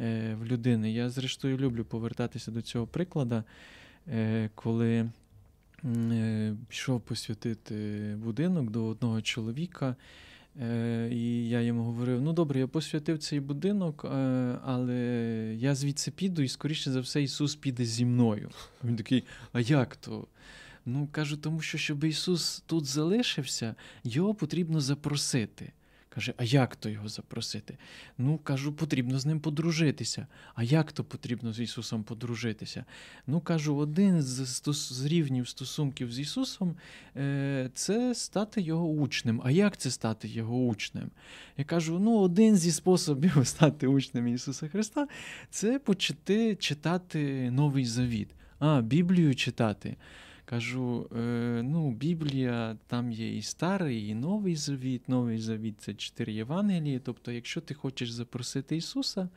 Е, 0.00 0.34
в 0.34 0.44
людини. 0.44 0.92
Я, 0.92 1.10
зрештою, 1.10 1.58
люблю 1.58 1.84
повертатися 1.84 2.50
до 2.50 2.62
цього 2.62 2.86
прикладу, 2.86 3.42
е, 4.08 4.50
коли 4.54 5.10
е, 5.84 6.56
пішов 6.68 7.00
посвятити 7.00 7.74
будинок 8.18 8.70
до 8.70 8.84
одного 8.84 9.22
чоловіка. 9.22 9.96
І 11.10 11.48
я 11.48 11.60
йому 11.60 11.82
говорив: 11.82 12.22
ну 12.22 12.32
добре, 12.32 12.60
я 12.60 12.66
посвятив 12.66 13.18
цей 13.18 13.40
будинок, 13.40 14.04
але 14.64 14.96
я 15.58 15.74
звідси 15.74 16.10
піду, 16.10 16.42
і, 16.42 16.48
скоріше 16.48 16.90
за 16.90 17.00
все, 17.00 17.22
Ісус 17.22 17.54
піде 17.54 17.84
зі 17.84 18.04
мною. 18.04 18.50
Він 18.84 18.96
такий, 18.96 19.24
а 19.52 19.60
як 19.60 19.96
то? 19.96 20.26
Ну, 20.86 21.08
кажу, 21.12 21.36
тому 21.36 21.60
що, 21.60 21.78
щоб 21.78 22.04
Ісус 22.04 22.62
тут 22.66 22.84
залишився, 22.84 23.74
його 24.04 24.34
потрібно 24.34 24.80
запросити. 24.80 25.72
Каже, 26.14 26.34
а 26.36 26.44
як 26.44 26.76
то 26.76 26.88
його 26.88 27.08
запросити? 27.08 27.78
Ну, 28.18 28.38
кажу, 28.38 28.72
потрібно 28.72 29.18
з 29.18 29.26
ним 29.26 29.40
подружитися. 29.40 30.26
А 30.54 30.62
як 30.62 30.92
то 30.92 31.04
потрібно 31.04 31.52
з 31.52 31.60
Ісусом 31.60 32.02
подружитися? 32.02 32.84
Ну, 33.26 33.40
кажу, 33.40 33.76
один 33.76 34.22
з, 34.22 34.72
з 34.72 35.04
рівнів 35.04 35.48
стосунків 35.48 36.12
з 36.12 36.18
Ісусом 36.18 36.76
е, 37.16 37.70
це 37.74 38.14
стати 38.14 38.60
його 38.60 38.88
учнем. 38.88 39.40
А 39.44 39.50
як 39.50 39.76
це 39.76 39.90
стати 39.90 40.28
його 40.28 40.58
учнем? 40.58 41.10
Я 41.56 41.64
кажу: 41.64 41.98
ну, 41.98 42.18
один 42.18 42.56
зі 42.56 42.72
способів 42.72 43.40
стати 43.46 43.86
учнем 43.86 44.28
Ісуса 44.28 44.68
Христа 44.68 45.08
це 45.50 45.78
почати 45.78 46.56
читати 46.56 47.50
Новий 47.50 47.84
Завіт. 47.84 48.28
А, 48.58 48.80
Біблію 48.80 49.34
читати. 49.34 49.96
Кажу, 50.50 51.06
е, 51.16 51.62
ну, 51.64 51.90
Біблія, 51.90 52.76
там 52.86 53.12
є 53.12 53.36
і 53.36 53.42
старий, 53.42 54.08
і 54.08 54.14
новий 54.14 54.56
завіт. 54.56 55.08
Новий 55.08 55.38
завіт 55.38 55.80
це 55.80 55.94
чотири 55.94 56.32
Євангелії. 56.32 56.98
Тобто, 56.98 57.32
якщо 57.32 57.60
ти 57.60 57.74
хочеш 57.74 58.10
запросити 58.10 58.76
Ісуса, 58.76 59.28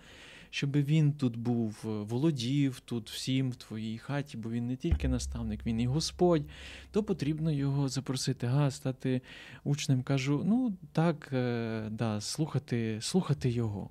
щоб 0.50 0.72
Він 0.72 1.14
тут 1.14 1.38
був, 1.38 1.78
е, 1.86 1.88
володів 1.88 2.80
тут 2.80 3.10
всім 3.10 3.52
в 3.52 3.56
твоїй 3.56 3.98
хаті, 3.98 4.38
бо 4.38 4.52
він 4.52 4.68
не 4.68 4.76
тільки 4.76 5.08
наставник, 5.08 5.66
він 5.66 5.80
і 5.80 5.88
Господь, 5.88 6.44
то 6.92 7.04
потрібно 7.04 7.52
його 7.52 7.90
запросити, 7.90 8.48
га, 8.48 8.72
стати 8.72 9.22
учнем. 9.64 10.04
Кажу, 10.04 10.44
ну 10.46 10.74
так, 10.92 11.30
е, 11.34 11.88
да, 11.92 12.22
слухати, 12.22 12.98
слухати 13.02 13.50
Його. 13.50 13.90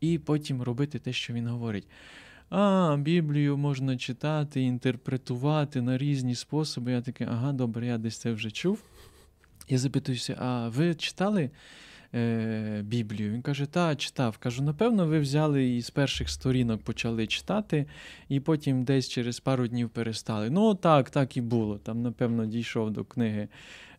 І 0.00 0.18
потім 0.18 0.62
робити 0.62 0.98
те, 0.98 1.12
що 1.12 1.32
він 1.32 1.48
говорить. 1.48 1.86
А, 2.50 2.96
Біблію 3.00 3.56
можна 3.56 3.96
читати, 3.96 4.62
інтерпретувати 4.62 5.82
на 5.82 5.98
різні 5.98 6.34
способи. 6.34 6.92
Я 6.92 7.02
такий, 7.02 7.26
ага, 7.30 7.52
добре, 7.52 7.86
я 7.86 7.98
десь 7.98 8.18
це 8.18 8.32
вже 8.32 8.50
чув. 8.50 8.82
Я 9.68 9.78
запитуюся, 9.78 10.36
а 10.40 10.68
ви 10.68 10.94
читали 10.94 11.50
е, 12.16 12.82
Біблію? 12.82 13.32
Він 13.32 13.42
каже, 13.42 13.66
та, 13.66 13.96
читав. 13.96 14.38
Кажу, 14.38 14.62
напевно, 14.62 15.06
ви 15.06 15.20
взяли 15.20 15.68
і 15.76 15.82
з 15.82 15.90
перших 15.90 16.28
сторінок 16.28 16.82
почали 16.82 17.26
читати, 17.26 17.86
і 18.28 18.40
потім 18.40 18.84
десь 18.84 19.08
через 19.08 19.40
пару 19.40 19.66
днів 19.66 19.88
перестали. 19.88 20.50
Ну, 20.50 20.74
так, 20.74 21.10
так 21.10 21.36
і 21.36 21.40
було. 21.40 21.78
Там, 21.78 22.02
напевно, 22.02 22.46
дійшов 22.46 22.90
до 22.90 23.04
книги. 23.04 23.48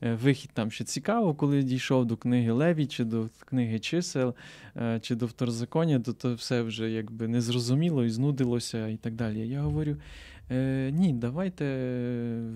Е, 0.01 0.13
вихід 0.13 0.51
там 0.53 0.71
ще 0.71 0.83
цікаво, 0.83 1.35
коли 1.35 1.63
дійшов 1.63 2.05
до 2.05 2.17
книги 2.17 2.51
Леві, 2.51 2.85
чи 2.85 3.03
до 3.03 3.29
книги 3.45 3.79
чисел, 3.79 4.35
е, 4.77 4.99
чи 5.01 5.15
до 5.15 5.25
второзаконня, 5.25 5.99
то 5.99 6.13
то 6.13 6.33
все 6.33 6.61
вже 6.61 6.89
якби 6.91 7.27
незрозуміло 7.27 8.05
і 8.05 8.09
знудилося 8.09 8.87
і 8.87 8.97
так 8.97 9.13
далі. 9.13 9.47
Я 9.47 9.61
говорю: 9.61 9.97
е, 10.51 10.91
ні, 10.91 11.13
давайте 11.13 11.65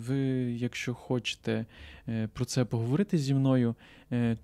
ви, 0.07 0.17
якщо 0.51 0.93
хочете 0.93 1.65
про 2.33 2.45
це 2.45 2.65
поговорити 2.65 3.17
зі 3.17 3.33
мною, 3.33 3.75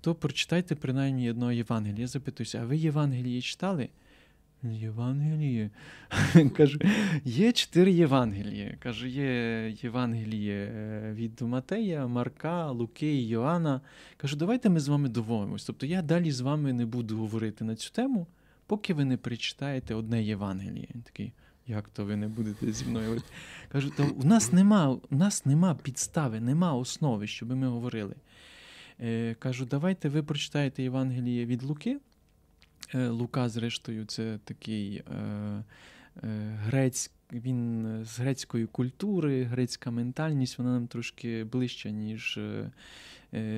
то 0.00 0.14
прочитайте 0.14 0.74
принаймні 0.74 1.30
одного 1.30 1.52
Євангелія. 1.52 2.00
Я 2.00 2.06
запитуюся, 2.06 2.60
а 2.62 2.64
ви 2.64 2.76
Євангеліє 2.76 3.40
читали? 3.40 3.88
Євангеліє. 4.62 5.70
Кажу, 6.56 6.78
є 7.24 7.52
чотири 7.52 7.92
Євангелії. 7.92 8.76
Кажу, 8.78 9.06
є 9.06 9.68
Євангеліє 9.82 10.72
е, 10.74 11.12
від 11.12 11.40
Матея, 11.40 12.06
Марка, 12.06 12.70
Луки 12.70 13.14
і 13.14 13.28
Йоанна. 13.28 13.80
Кажу, 14.16 14.36
давайте 14.36 14.70
ми 14.70 14.80
з 14.80 14.88
вами 14.88 15.08
домовимось. 15.08 15.64
Тобто 15.64 15.86
я 15.86 16.02
далі 16.02 16.32
з 16.32 16.40
вами 16.40 16.72
не 16.72 16.86
буду 16.86 17.16
говорити 17.16 17.64
на 17.64 17.76
цю 17.76 17.90
тему, 17.90 18.26
поки 18.66 18.94
ви 18.94 19.04
не 19.04 19.16
прочитаєте 19.16 19.94
одне 19.94 20.22
Євангеліє. 20.22 20.88
Такий, 21.04 21.32
як 21.68 21.88
то 21.88 22.04
ви 22.04 22.16
не 22.16 22.28
будете 22.28 22.72
зі 22.72 22.84
мною? 22.84 23.22
Кажу, 23.68 23.90
то 23.96 24.06
у 24.16 24.24
нас 24.24 24.52
нема, 24.52 24.88
у 25.10 25.16
нас 25.16 25.46
нема 25.46 25.74
підстави, 25.74 26.40
нема 26.40 26.72
основи, 26.74 27.26
щоб 27.26 27.56
ми 27.56 27.68
говорили. 27.68 28.14
Е, 29.00 29.36
Кажу, 29.38 29.66
давайте 29.66 30.08
ви 30.08 30.22
прочитаєте 30.22 30.82
Євангеліє 30.82 31.46
від 31.46 31.62
Луки. 31.62 31.98
Е, 32.94 33.08
Лука, 33.08 33.48
зрештою, 33.48 34.04
це 34.04 34.38
такий 34.44 34.96
е, 34.96 35.14
е, 35.14 35.64
грець, 36.64 37.10
він 37.32 37.86
з 38.04 38.18
грецької 38.18 38.66
культури, 38.66 39.42
грецька 39.42 39.90
ментальність, 39.90 40.58
вона 40.58 40.72
нам 40.72 40.86
трошки 40.86 41.44
ближча, 41.44 41.90
ніж 41.90 42.40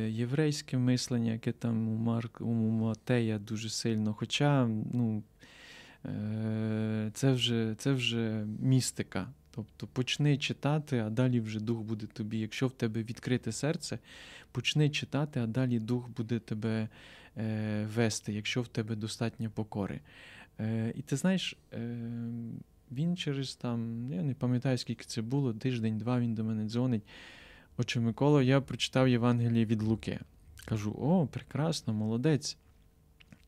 єврейське 0.09 0.79
мислення, 0.79 1.33
яке 1.33 1.53
там 1.53 1.89
у 1.89 1.97
Марк, 1.97 2.41
у 2.41 2.55
Матея 2.55 3.39
дуже 3.39 3.69
сильно. 3.69 4.15
Хоча 4.15 4.67
ну, 4.93 5.23
це 7.13 7.33
вже, 7.33 7.75
це 7.79 7.93
вже 7.93 8.47
містика. 8.61 9.29
Тобто 9.51 9.87
почни 9.87 10.39
читати, 10.39 10.99
а 10.99 11.11
далі 11.11 11.41
вже 11.41 11.61
дух 11.61 11.81
буде 11.81 12.07
тобі. 12.07 12.39
Якщо 12.39 12.67
в 12.67 12.73
тебе 12.73 13.03
відкрите 13.03 13.53
серце, 13.53 13.99
почни 14.53 14.91
читати, 14.91 15.41
а 15.41 15.47
далі 15.47 15.79
дух 15.79 16.09
буде 16.09 16.39
тебе 16.39 16.89
е, 17.37 17.87
вести, 17.95 18.33
якщо 18.33 18.63
в 18.63 18.69
тебе 18.69 18.97
достатньо 18.97 19.51
покори. 19.51 20.01
Е, 20.61 20.93
І 20.97 21.03
ти 21.03 21.17
знаєш, 21.17 21.57
е, 21.73 21.97
він 22.93 23.17
через 23.17 23.55
там, 23.55 24.11
я 24.13 24.23
не 24.23 24.35
пам'ятаю, 24.35 24.79
скільки 24.79 25.05
це 25.05 25.23
було, 25.23 25.55
тиждень-два 25.55 26.21
він 26.21 26.35
до 26.35 26.45
мене 26.45 26.65
дзвонить. 26.69 27.03
Отче 27.77 28.01
Микола, 28.01 28.43
я 28.43 28.61
прочитав 28.61 29.09
Євангеліє 29.09 29.65
від 29.65 29.83
Луки. 29.83 30.21
Кажу: 30.65 30.97
о, 30.99 31.27
прекрасно, 31.27 31.95
молодець. 31.95 32.59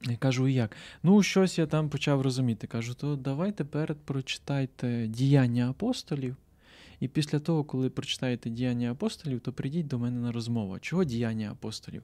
Я 0.05 0.17
кажу, 0.17 0.49
як? 0.49 0.77
Ну, 1.03 1.23
щось 1.23 1.59
я 1.59 1.67
там 1.67 1.88
почав 1.88 2.21
розуміти. 2.21 2.67
Кажу, 2.67 2.95
то 2.95 3.17
давай 3.17 3.53
тепер 3.53 3.95
прочитайте 4.05 5.07
діяння 5.07 5.71
апостолів. 5.71 6.37
І 7.01 7.09
після 7.09 7.38
того, 7.38 7.65
коли 7.65 7.91
прочитаєте 7.91 8.51
діяння 8.51 8.91
апостолів, 8.93 9.41
то 9.41 9.53
прийдіть 9.53 9.87
до 9.87 9.99
мене 9.99 10.21
на 10.21 10.33
розмову. 10.33 10.79
Чого 10.79 11.05
діяння 11.05 11.51
апостолів? 11.51 12.03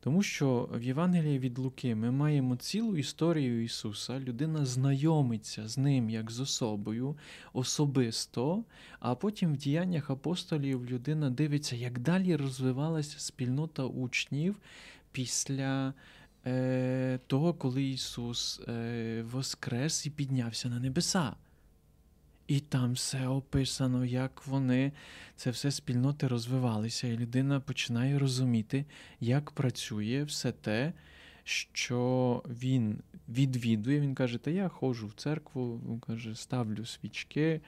Тому 0.00 0.22
що 0.22 0.68
в 0.74 0.82
Євангелії 0.82 1.38
від 1.38 1.58
Луки 1.58 1.94
ми 1.94 2.10
маємо 2.10 2.56
цілу 2.56 2.96
історію 2.96 3.64
Ісуса, 3.64 4.20
людина 4.20 4.66
знайомиться 4.66 5.68
з 5.68 5.78
ним 5.78 6.10
як 6.10 6.30
з 6.30 6.40
особою 6.40 7.16
особисто, 7.52 8.64
а 9.00 9.14
потім 9.14 9.52
в 9.52 9.56
діяннях 9.56 10.10
апостолів 10.10 10.90
людина 10.90 11.30
дивиться, 11.30 11.76
як 11.76 11.98
далі 11.98 12.36
розвивалася 12.36 13.18
спільнота 13.18 13.84
учнів 13.84 14.56
після 15.12 15.94
е, 16.46 17.18
того, 17.26 17.54
коли 17.54 17.84
Ісус 17.84 18.60
е, 18.68 19.24
воскрес 19.30 20.06
і 20.06 20.10
піднявся 20.10 20.68
на 20.68 20.80
небеса. 20.80 21.32
І 22.50 22.60
там 22.60 22.92
все 22.92 23.26
описано, 23.26 24.04
як 24.04 24.46
вони, 24.46 24.92
це 25.36 25.50
все 25.50 25.70
спільноти 25.70 26.28
розвивалися, 26.28 27.06
і 27.06 27.18
людина 27.18 27.60
починає 27.60 28.18
розуміти, 28.18 28.84
як 29.20 29.50
працює 29.50 30.24
все 30.24 30.52
те, 30.52 30.92
що 31.44 32.42
він 32.48 33.02
відвідує. 33.28 34.00
Він 34.00 34.14
каже, 34.14 34.38
та 34.38 34.50
я 34.50 34.68
ходжу 34.68 35.06
в 35.06 35.12
церкву, 35.12 35.80
він 35.88 36.00
каже, 36.00 36.34
ставлю 36.34 36.86
свічки. 36.86 37.60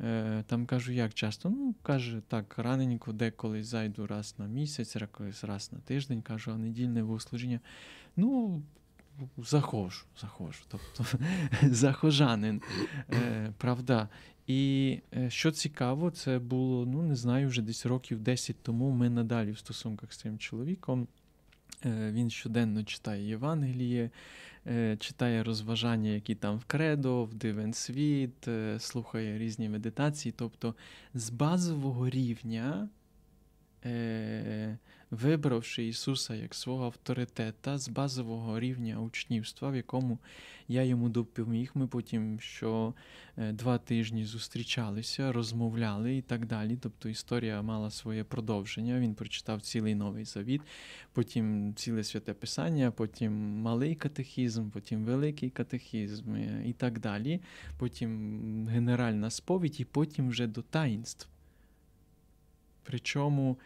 Е, 0.00 0.44
там 0.46 0.66
кажу, 0.66 0.92
як 0.92 1.14
часто? 1.14 1.50
Ну, 1.50 1.74
каже, 1.82 2.20
так, 2.28 2.58
раненько, 2.58 3.12
деколи 3.12 3.62
зайду 3.62 4.06
раз 4.06 4.34
на 4.38 4.46
місяць, 4.46 4.96
раз 5.42 5.72
на 5.72 5.78
тиждень, 5.78 6.22
кажу, 6.22 6.52
а 6.52 6.56
недільне 6.56 7.02
богослужіння. 7.02 7.60
Ну, 8.16 8.62
Захожу, 9.38 10.04
захожу, 10.20 10.62
тобто 10.68 11.18
захожанин. 11.62 12.62
Е, 13.12 13.52
Правда. 13.58 14.08
І 14.46 14.98
е, 15.16 15.30
що 15.30 15.50
цікаво, 15.50 16.10
це 16.10 16.38
було, 16.38 16.86
ну 16.86 17.02
не 17.02 17.16
знаю, 17.16 17.48
вже 17.48 17.62
десь 17.62 17.86
років 17.86 18.20
10 18.20 18.56
тому 18.62 18.90
ми 18.90 19.10
надалі 19.10 19.50
в 19.50 19.58
стосунках 19.58 20.12
з 20.12 20.16
цим 20.16 20.38
чоловіком. 20.38 21.08
Е, 21.84 22.10
Він 22.12 22.30
щоденно 22.30 22.84
читає 22.84 23.28
Євангеліє, 23.28 24.10
читає 24.98 25.42
розважання, 25.42 26.10
які 26.10 26.34
там 26.34 26.58
в 26.58 26.64
кредо, 26.64 27.24
в 27.24 27.34
дивен 27.34 27.72
світ, 27.74 28.48
слухає 28.78 29.38
різні 29.38 29.68
медитації. 29.68 30.34
Тобто 30.36 30.74
з 31.14 31.30
базового 31.30 32.08
рівня. 32.08 32.88
Е, 33.84 34.78
вибравши 35.10 35.86
Ісуса 35.86 36.34
як 36.34 36.54
свого 36.54 36.84
авторитета 36.84 37.78
з 37.78 37.88
базового 37.88 38.60
рівня 38.60 39.00
учнівства, 39.00 39.70
в 39.70 39.76
якому 39.76 40.18
я 40.68 40.82
йому 40.82 41.08
допоміг. 41.08 41.70
Ми 41.74 41.86
потім 41.86 42.40
що 42.40 42.94
е, 43.36 43.52
два 43.52 43.78
тижні 43.78 44.24
зустрічалися, 44.24 45.32
розмовляли 45.32 46.16
і 46.16 46.22
так 46.22 46.46
далі. 46.46 46.78
Тобто 46.82 47.08
історія 47.08 47.62
мала 47.62 47.90
своє 47.90 48.24
продовження. 48.24 49.00
Він 49.00 49.14
прочитав 49.14 49.60
цілий 49.60 49.94
новий 49.94 50.24
завіт, 50.24 50.62
потім 51.12 51.74
ціле 51.74 52.04
святе 52.04 52.34
писання, 52.34 52.90
потім 52.90 53.32
малий 53.60 53.94
катехізм, 53.94 54.70
потім 54.70 55.04
великий 55.04 55.50
катехізм 55.50 56.34
е, 56.34 56.62
і 56.66 56.72
так 56.72 56.98
далі. 56.98 57.40
Потім 57.78 58.68
генеральна 58.68 59.30
сповідь, 59.30 59.80
і 59.80 59.84
потім 59.84 60.28
вже 60.28 60.46
до 60.46 60.62
таїнств. 60.62 61.28
Причому 62.90 63.58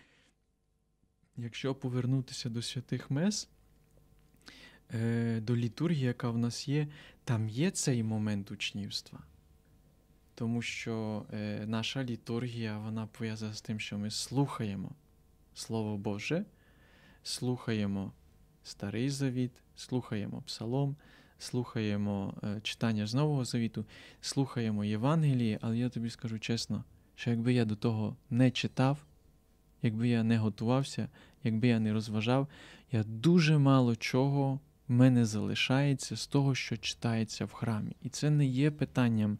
Якщо 1.36 1.74
повернутися 1.74 2.48
до 2.48 2.62
святих 2.62 3.10
мес, 3.10 3.48
е, 4.94 5.40
до 5.40 5.56
літургії, 5.56 6.04
яка 6.04 6.30
в 6.30 6.38
нас 6.38 6.68
є, 6.68 6.88
там 7.24 7.48
є 7.48 7.70
цей 7.70 8.02
момент 8.02 8.50
учнівства. 8.50 9.20
Тому 10.34 10.62
що 10.62 11.26
е, 11.32 11.66
наша 11.66 12.04
літургія 12.04 12.78
вона 12.78 13.06
пов'язана 13.06 13.54
з 13.54 13.60
тим, 13.60 13.80
що 13.80 13.98
ми 13.98 14.10
слухаємо 14.10 14.90
Слово 15.54 15.98
Боже, 15.98 16.44
слухаємо 17.22 18.12
Старий 18.62 19.10
Завіт, 19.10 19.52
слухаємо 19.76 20.42
Псалом, 20.42 20.96
слухаємо 21.38 22.34
е, 22.42 22.60
читання 22.60 23.06
з 23.06 23.14
Нового 23.14 23.44
Завіту, 23.44 23.84
слухаємо 24.20 24.84
Євангеліє, 24.84 25.58
але 25.62 25.78
я 25.78 25.88
тобі 25.88 26.10
скажу 26.10 26.38
чесно, 26.38 26.84
що 27.14 27.30
якби 27.30 27.52
я 27.52 27.64
до 27.64 27.76
того 27.76 28.16
не 28.30 28.50
читав, 28.50 29.06
якби 29.84 30.08
я 30.08 30.22
не 30.22 30.38
готувався, 30.38 31.08
якби 31.44 31.68
я 31.68 31.80
не 31.80 31.92
розважав, 31.92 32.48
я 32.92 33.02
дуже 33.02 33.58
мало 33.58 33.96
чого 33.96 34.60
в 34.88 34.92
мене 34.92 35.24
залишається 35.26 36.16
з 36.16 36.26
того, 36.26 36.54
що 36.54 36.76
читається 36.76 37.44
в 37.44 37.52
храмі. 37.52 37.96
І 38.02 38.08
це 38.08 38.30
не 38.30 38.46
є 38.46 38.70
питанням, 38.70 39.38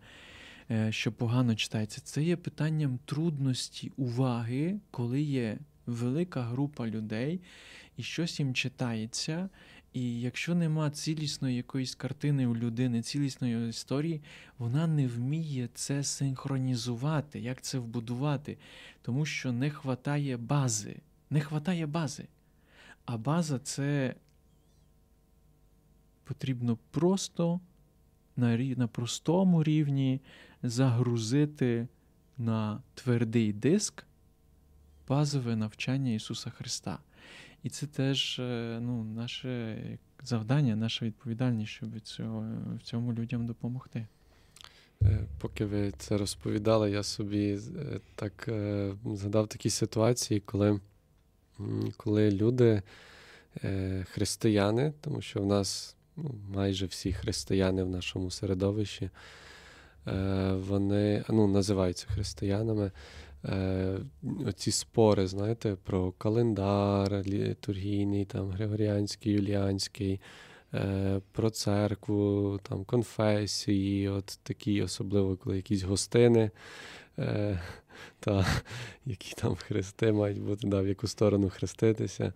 е, 0.71 0.93
що 0.93 1.13
погано 1.13 1.55
читається, 1.55 2.01
це 2.01 2.23
є 2.23 2.37
питанням 2.37 2.99
трудності 3.05 3.93
уваги, 3.97 4.81
коли 4.91 5.23
є 5.23 5.59
велика 5.87 6.43
група 6.43 6.87
людей, 6.87 7.41
і 7.97 8.03
щось 8.03 8.41
їм 8.41 8.55
читається. 8.55 9.49
І 9.95 10.21
якщо 10.21 10.55
нема 10.55 10.91
цілісної 10.91 11.57
якоїсь 11.57 11.95
картини 11.95 12.47
у 12.47 12.57
людини, 12.57 13.03
цілісної 13.03 13.69
історії, 13.69 14.23
вона 14.59 14.87
не 14.87 15.07
вміє 15.07 15.69
це 15.75 16.05
синхронізувати, 16.05 17.41
як 17.41 17.63
це 17.63 17.79
вбудувати, 17.79 18.59
тому 19.03 19.27
що 19.27 19.53
не 19.53 19.71
хватає 19.71 20.37
бази. 20.37 20.97
Не 21.31 21.41
хватає 21.41 21.87
бази. 21.87 22.29
А 23.05 23.17
база 23.17 23.59
це 23.59 24.15
потрібно 26.25 26.79
просто 26.91 27.61
на 28.37 28.57
на 28.57 28.87
простому 28.87 29.63
рівні 29.63 30.21
загрузити 30.63 31.89
на 32.39 32.83
твердий 32.95 33.53
диск 33.53 34.05
базове 35.09 35.57
навчання 35.57 36.13
Ісуса 36.13 36.51
Христа. 36.51 36.99
І 37.65 37.69
це 37.69 37.87
теж 37.87 38.39
е, 38.39 38.79
ну, 38.83 39.05
наше 39.05 39.79
завдання, 40.23 40.77
наша 40.77 41.07
відповідальність, 41.07 41.73
щоб 41.73 42.01
цього, 42.01 42.47
в 42.79 42.83
цьому 42.83 43.13
людям 43.13 43.47
допомогти. 43.47 44.07
Е, 45.03 45.27
поки 45.41 45.65
ви 45.65 45.93
це 45.99 46.19
розповідали, 46.19 46.91
я 46.91 47.03
собі 47.03 47.59
е, 47.77 48.01
так 48.15 48.49
згадав 49.05 49.49
такі 49.49 49.71
ситуації, 49.71 50.41
коли 50.41 50.81
коли 51.97 52.31
люди, 52.31 52.83
християни, 54.05 54.93
тому 55.01 55.21
що 55.21 55.41
в 55.41 55.47
нас 55.47 55.97
ну, 56.17 56.35
майже 56.49 56.87
всі 56.87 57.13
християни 57.13 57.83
в 57.83 57.89
нашому 57.89 58.31
середовищі, 58.31 59.11
вони 60.53 61.25
ну, 61.29 61.49
називаються 61.49 62.07
християнами 62.09 62.91
е, 63.45 63.99
оці 64.47 64.71
спори, 64.71 65.27
знаєте, 65.27 65.77
про 65.85 66.13
календар 66.13 67.23
літургійний, 67.27 68.25
там, 68.25 68.51
Григоріанський, 68.51 69.33
Юліанський, 69.33 70.21
е, 70.75 71.21
про 71.33 71.51
церкву, 71.51 72.61
там, 72.63 72.85
конфесії, 72.85 74.09
от 74.09 74.39
такі, 74.43 74.83
особливо, 74.83 75.37
коли 75.37 75.57
якісь 75.57 75.83
гостини. 75.83 76.51
Е, 77.19 77.61
та 78.21 78.47
які 79.07 79.35
там 79.35 79.55
хрести 79.55 80.13
мають 80.13 80.41
бути, 80.41 80.69
да, 80.69 80.81
в 80.81 80.89
яку 80.89 81.07
сторону 81.07 81.51
хреститися. 81.51 82.33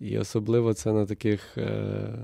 І 0.00 0.18
особливо 0.18 0.74
це 0.74 0.92
на 0.92 1.06
таких 1.06 1.58
е, 1.58 2.14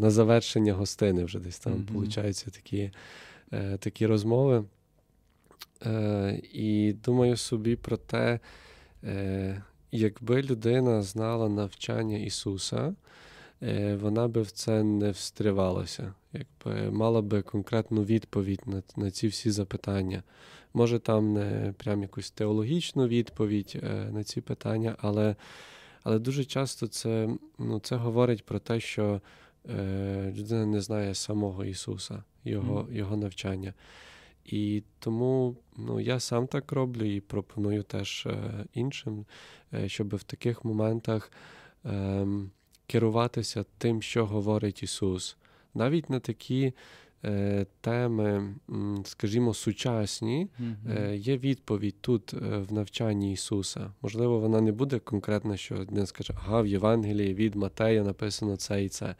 на 0.00 0.10
завершення 0.10 0.72
гостини 0.72 1.24
вже 1.24 1.38
десь 1.38 1.58
там, 1.58 1.72
mm-hmm. 1.72 2.50
такі 2.50 2.90
е, 3.52 3.76
такі 3.76 4.06
розмови. 4.06 4.64
Е, 5.86 6.40
І 6.52 6.92
думаю 6.92 7.36
собі 7.36 7.76
про 7.76 7.96
те, 7.96 8.40
е, 9.04 9.62
якби 9.92 10.42
людина 10.42 11.02
знала 11.02 11.48
навчання 11.48 12.18
Ісуса, 12.18 12.94
е, 13.62 13.96
вона 13.96 14.28
би 14.28 14.42
в 14.42 14.50
це 14.50 14.82
не 14.82 15.10
встривалася, 15.10 16.14
якби 16.32 16.90
мала 16.90 17.22
би 17.22 17.42
конкретну 17.42 18.04
відповідь 18.04 18.62
на 18.66 18.82
на 18.96 19.10
ці 19.10 19.28
всі 19.28 19.50
запитання. 19.50 20.22
Може, 20.74 20.98
там 20.98 21.32
не 21.32 21.74
прям 21.78 22.02
якусь 22.02 22.30
теологічну 22.30 23.06
відповідь 23.06 23.80
е, 23.82 24.08
на 24.12 24.24
ці 24.24 24.40
питання, 24.40 24.96
але 24.98 25.36
але 26.02 26.18
дуже 26.18 26.44
часто 26.44 26.86
це 26.86 27.28
ну, 27.58 27.80
це 27.80 27.96
говорить 27.96 28.46
про 28.46 28.58
те, 28.58 28.80
що 28.80 29.20
е, 29.70 30.32
людина 30.36 30.66
не 30.66 30.80
знає 30.80 31.14
самого 31.14 31.64
Ісуса, 31.64 32.22
Його, 32.44 32.88
Його 32.92 33.16
навчання. 33.16 33.74
І 34.44 34.82
тому 34.98 35.56
ну, 35.76 36.00
я 36.00 36.20
сам 36.20 36.46
так 36.46 36.72
роблю 36.72 37.04
і 37.04 37.20
пропоную 37.20 37.82
теж 37.82 38.26
е, 38.26 38.64
іншим, 38.74 39.26
е, 39.74 39.88
щоб 39.88 40.16
в 40.16 40.22
таких 40.22 40.64
моментах 40.64 41.32
е, 41.84 42.26
керуватися 42.86 43.64
тим, 43.78 44.02
що 44.02 44.26
говорить 44.26 44.82
Ісус. 44.82 45.36
Навіть 45.74 46.10
на 46.10 46.20
такі 46.20 46.72
е, 47.24 47.66
теми, 47.80 48.54
скажімо, 49.04 49.54
сучасні, 49.54 50.48
є 51.14 51.38
відповідь 51.38 51.96
тут 52.00 52.32
в 52.32 52.72
навчанні 52.72 53.32
Ісуса. 53.32 53.92
Можливо, 54.02 54.38
вона 54.38 54.60
не 54.60 54.72
буде 54.72 54.98
конкретна, 54.98 55.56
що 55.56 55.74
один 55.74 56.06
скаже, 56.06 56.32
ага, 56.36 56.60
в 56.60 56.66
Євангелії 56.66 57.34
від 57.34 57.54
Матея 57.54 58.02
написано 58.02 58.56
це 58.56 58.84
і 58.84 58.88
це 58.88 59.14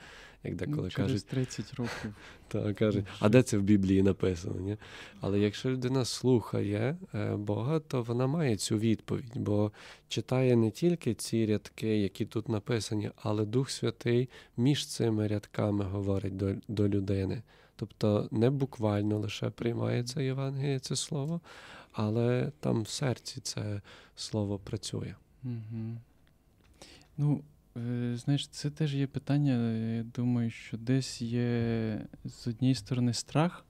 як 0.44 0.56
деколи 0.56 0.82
ну, 0.82 0.90
Через 0.90 1.22
кажуть. 1.22 1.26
30 1.26 1.74
років. 1.74 2.14
Так, 2.48 2.76
кажуть, 2.76 3.04
а 3.20 3.28
де 3.28 3.42
це 3.42 3.58
в 3.58 3.62
Біблії 3.62 4.02
написано? 4.02 4.60
Ні? 4.60 4.76
Але 5.20 5.38
якщо 5.38 5.70
людина 5.70 6.04
слухає 6.04 6.96
е, 7.14 7.36
Бога, 7.36 7.80
то 7.80 8.02
вона 8.02 8.26
має 8.26 8.56
цю 8.56 8.78
відповідь, 8.78 9.32
бо 9.34 9.72
читає 10.08 10.56
не 10.56 10.70
тільки 10.70 11.14
ці 11.14 11.46
рядки, 11.46 11.98
які 11.98 12.24
тут 12.24 12.48
написані, 12.48 13.10
але 13.16 13.44
Дух 13.44 13.70
Святий 13.70 14.28
між 14.56 14.86
цими 14.86 15.28
рядками 15.28 15.84
говорить 15.84 16.36
до, 16.36 16.54
до 16.68 16.88
людини. 16.88 17.42
Тобто 17.76 18.28
не 18.30 18.50
буквально 18.50 19.18
лише 19.18 19.50
приймається 19.50 20.22
Євангеліє, 20.22 20.78
це 20.78 20.96
слово, 20.96 21.40
але 21.92 22.52
там 22.60 22.82
в 22.82 22.88
серці 22.88 23.40
це 23.40 23.80
слово 24.16 24.58
працює. 24.58 25.14
Угу. 25.44 25.96
Ну, 27.16 27.42
знаєш, 28.14 28.48
це 28.48 28.70
теж 28.70 28.94
є 28.94 29.06
питання. 29.06 29.72
Я 29.96 30.02
думаю, 30.02 30.50
що 30.50 30.76
десь 30.76 31.22
є 31.22 32.00
з 32.24 32.46
однієї 32.46 32.74
сторони 32.74 33.12
страх 33.12 33.64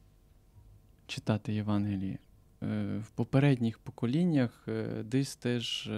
читати 1.07 1.53
Євангеліє. 1.53 2.19
Е, 2.63 2.99
в 2.99 3.11
попередніх 3.11 3.79
поколіннях 3.79 4.65
е, 4.69 5.03
десь 5.05 5.37
теж 5.37 5.91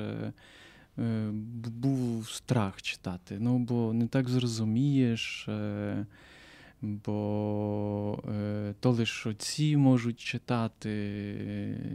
був 1.67 2.29
страх 2.31 2.83
читати. 2.83 3.37
Ну, 3.41 3.59
бо 3.59 3.93
не 3.93 4.07
так 4.07 4.29
зрозумієш, 4.29 5.49
бо 6.83 8.23
то 8.81 8.91
лише 8.91 9.29
отці 9.29 9.77
можуть 9.77 10.21
читати, 10.21 10.91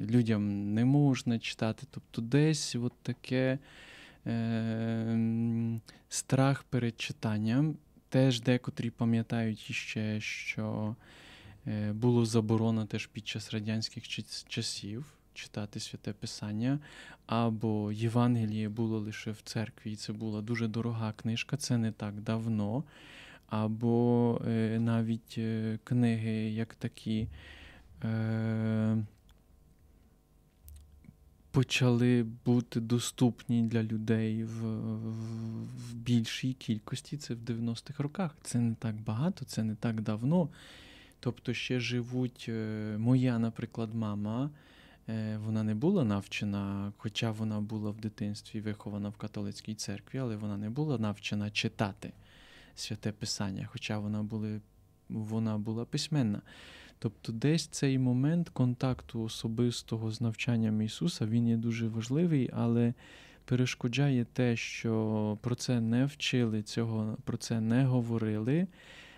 людям 0.10 0.74
не 0.74 0.86
можна 0.86 1.40
читати. 1.40 1.88
Тобто 1.92 2.22
десь 2.22 2.76
от 2.76 2.94
таке. 3.02 3.60
Ем, 4.26 5.82
страх 6.10 6.64
перед 6.64 7.02
читанням. 7.02 7.76
Теж 8.10 8.42
декотрі 8.42 8.90
пам'ятають 8.90 9.70
іще, 9.70 10.22
що 10.22 10.96
е, 11.68 11.94
було 11.94 12.26
заборонено 12.26 12.86
теж 12.86 13.08
під 13.08 13.28
час 13.28 13.54
радянських 13.54 14.08
часів 14.48 15.06
читати 15.34 15.80
святе 15.80 16.14
Писання, 16.14 16.80
або 17.26 17.92
Євангеліє 17.92 18.70
було 18.70 19.00
лише 19.00 19.32
в 19.32 19.42
церкві, 19.42 19.92
і 19.92 19.96
це 19.96 20.14
була 20.14 20.42
дуже 20.42 20.68
дорога 20.68 21.14
книжка, 21.14 21.58
це 21.58 21.78
не 21.78 21.92
так 21.92 22.22
давно. 22.22 22.84
Або 23.48 24.42
е, 24.48 24.80
навіть 24.80 25.36
е, 25.38 25.80
книги, 25.84 26.50
як 26.50 26.76
такі 26.76 27.28
почали 31.52 32.26
бути 32.46 32.80
доступні 32.80 33.64
для 33.64 33.84
людей 33.84 34.44
в, 34.44 34.66
в 35.64 35.94
більшій 35.94 36.54
кількості. 36.54 37.18
Це 37.18 37.34
в 37.34 37.38
90-х 37.38 38.04
роках. 38.04 38.36
Це 38.44 38.60
не 38.60 38.76
так 38.76 38.96
багато, 38.96 39.46
це 39.46 39.64
не 39.64 39.76
так 39.76 40.02
давно. 40.02 40.50
Тобто 41.20 41.54
ще 41.54 41.80
живуть 41.80 42.46
е, 42.50 42.96
моя, 43.00 43.40
наприклад, 43.40 43.94
мама. 43.94 44.50
Е, 45.10 45.38
вона 45.38 45.64
не 45.64 45.76
була 45.76 46.04
навчена, 46.04 46.94
хоча 46.98 47.32
вона 47.32 47.62
була 47.62 47.92
в 47.92 47.98
дитинстві 47.98 48.62
вихована 48.62 49.10
в 49.10 49.18
католицькій 49.18 49.76
церкві, 49.76 50.20
але 50.20 50.36
вона 50.36 50.58
не 50.58 50.70
була 50.70 50.98
навчена 50.98 51.52
читати 51.52 52.12
святе 52.76 53.12
Писання, 53.12 53.68
хоча 53.72 54.00
вона 54.00 54.24
були, 54.24 54.62
вона 55.10 55.58
була 55.58 55.86
письменна. 55.86 56.42
Тобто, 57.00 57.32
десь 57.32 57.68
цей 57.68 58.00
момент 58.00 58.50
контакту 58.50 59.22
особистого 59.22 60.12
з 60.12 60.22
навчанням 60.22 60.82
Ісуса 60.82 61.26
він 61.26 61.48
є 61.48 61.58
дуже 61.58 61.88
важливий, 61.88 62.50
але 62.54 62.94
перешкоджає 63.46 64.26
те, 64.34 64.56
що 64.56 65.38
про 65.42 65.56
це 65.56 65.82
не 65.82 66.06
вчили, 66.06 66.62
цього 66.62 67.18
про 67.24 67.38
це 67.38 67.62
не 67.62 67.86
говорили. 67.86 68.68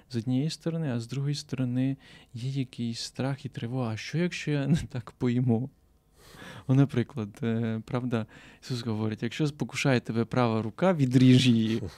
З 0.09 0.15
однієї 0.15 0.49
сторони, 0.49 0.91
а 0.91 0.99
з 0.99 1.07
другої 1.07 1.35
сторони, 1.35 1.97
є 2.33 2.49
якийсь 2.49 2.99
страх 2.99 3.45
і 3.45 3.49
тривога. 3.49 3.93
А 3.93 3.97
що, 3.97 4.17
якщо 4.17 4.51
я 4.51 4.67
не 4.67 4.77
так 4.77 5.11
пойму? 5.11 5.69
Ну, 6.67 6.75
Наприклад, 6.75 7.29
е, 7.43 7.81
правда, 7.85 8.25
Ісус 8.61 8.85
говорить: 8.85 9.23
якщо 9.23 9.47
спокушає 9.47 9.99
тебе 9.99 10.25
права 10.25 10.61
рука, 10.61 10.93
відріж 10.93 11.47
її. 11.47 11.83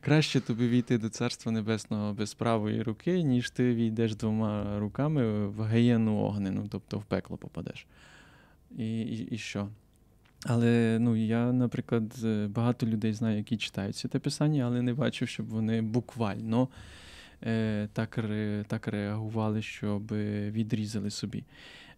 Краще 0.00 0.40
тобі 0.40 0.68
війти 0.68 0.98
до 0.98 1.08
Царства 1.08 1.52
Небесного 1.52 2.12
без 2.12 2.34
правої 2.34 2.82
руки, 2.82 3.22
ніж 3.22 3.50
ти 3.50 3.74
війдеш 3.74 4.14
двома 4.14 4.78
руками 4.78 5.46
в 5.46 5.62
геєну 5.62 6.16
огнену, 6.16 6.68
тобто 6.70 6.98
в 6.98 7.04
пекло 7.04 7.36
попадеш. 7.36 7.86
І, 8.78 9.00
і, 9.00 9.28
і 9.30 9.38
що? 9.38 9.68
Але 10.46 10.98
ну, 11.00 11.16
я, 11.16 11.52
наприклад, 11.52 12.24
багато 12.48 12.86
людей 12.86 13.12
знаю, 13.12 13.36
які 13.36 13.56
читають 13.56 13.96
це 13.96 14.08
писання, 14.08 14.64
але 14.64 14.82
не 14.82 14.94
бачу, 14.94 15.26
щоб 15.26 15.46
вони 15.46 15.82
буквально 15.82 16.68
е, 17.42 17.88
так 17.92 18.20
так 18.66 18.88
реагували, 18.88 19.62
щоб 19.62 20.12
відрізали 20.50 21.10
собі. 21.10 21.44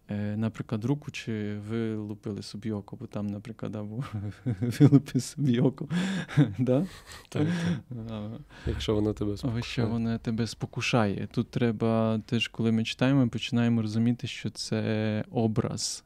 Е, 0.09 0.37
Наприклад, 0.37 0.85
руку 0.85 1.11
чи 1.11 1.57
вилупили 1.69 2.41
собі 2.41 2.71
око, 2.71 2.95
бо 2.95 3.07
там, 3.07 3.27
наприклад, 3.27 3.75
або 3.75 4.03
вилупи 4.79 5.19
собі 5.19 5.59
око. 5.59 5.87
да? 6.59 6.85
так, 7.29 7.47
так. 8.07 8.41
Якщо 8.67 8.95
воно 8.95 9.13
тебе 9.13 9.37
спокушає. 9.37 9.57
Якщо 9.57 9.87
воно 9.87 10.17
тебе 10.17 10.47
спокушає. 10.47 11.27
Тут 11.31 11.51
треба 11.51 12.21
теж, 12.25 12.47
коли 12.47 12.71
ми 12.71 12.83
читаємо, 12.83 13.19
ми 13.19 13.27
починаємо 13.27 13.81
розуміти, 13.81 14.27
що 14.27 14.49
це 14.49 15.23
образ. 15.31 16.03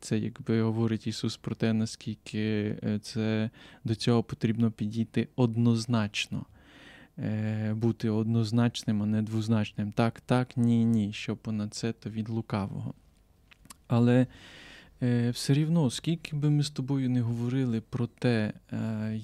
Це 0.00 0.18
якби 0.18 0.62
говорить 0.62 1.06
Ісус 1.06 1.36
про 1.36 1.54
те, 1.54 1.72
наскільки 1.72 2.76
е, 2.84 2.98
це 3.02 3.50
до 3.84 3.94
цього 3.94 4.22
потрібно 4.22 4.70
підійти 4.70 5.28
однозначно, 5.36 6.46
е, 7.18 7.74
бути 7.74 8.10
однозначним, 8.10 9.02
а 9.02 9.06
не 9.06 9.22
двозначним. 9.22 9.92
Так, 9.92 10.20
так, 10.20 10.56
ні, 10.56 10.84
ні. 10.84 11.12
Що 11.12 11.36
понад 11.36 11.74
це, 11.74 11.92
то 11.92 12.10
від 12.10 12.28
лукавого. 12.28 12.94
Але 13.88 14.26
е, 15.02 15.30
все 15.30 15.54
рівно, 15.54 15.90
скільки 15.90 16.36
би 16.36 16.50
ми 16.50 16.62
з 16.62 16.70
тобою 16.70 17.10
не 17.10 17.20
говорили 17.20 17.80
про 17.80 18.06
те, 18.06 18.52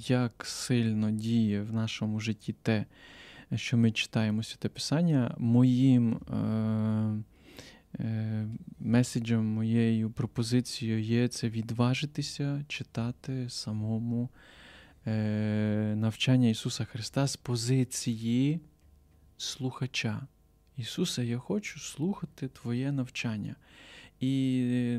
як 0.09 0.45
сильно 0.47 1.11
діє 1.11 1.63
в 1.63 1.73
нашому 1.73 2.21
житті 2.21 2.55
те, 2.63 2.85
що 3.55 3.77
ми 3.77 3.93
читаємо 3.93 4.43
Святе 4.43 4.69
Писання, 4.69 5.35
моїм. 5.39 6.21
Е, 8.01 8.47
меседжем, 8.79 9.45
моєю 9.45 10.11
пропозицією 10.11 11.01
є 11.03 11.29
це 11.29 11.49
відважитися 11.49 12.65
читати 12.69 13.51
самому 13.51 14.29
е, 15.07 15.95
навчання 15.97 16.49
Ісуса 16.49 16.85
Христа 16.85 17.27
з 17.27 17.37
позиції 17.37 18.61
слухача. 19.37 20.27
Ісусе, 20.77 21.25
я 21.25 21.39
хочу 21.39 21.81
слухати 21.81 22.49
Твоє 22.49 22.93
навчання. 22.93 23.57
І, 24.25 24.99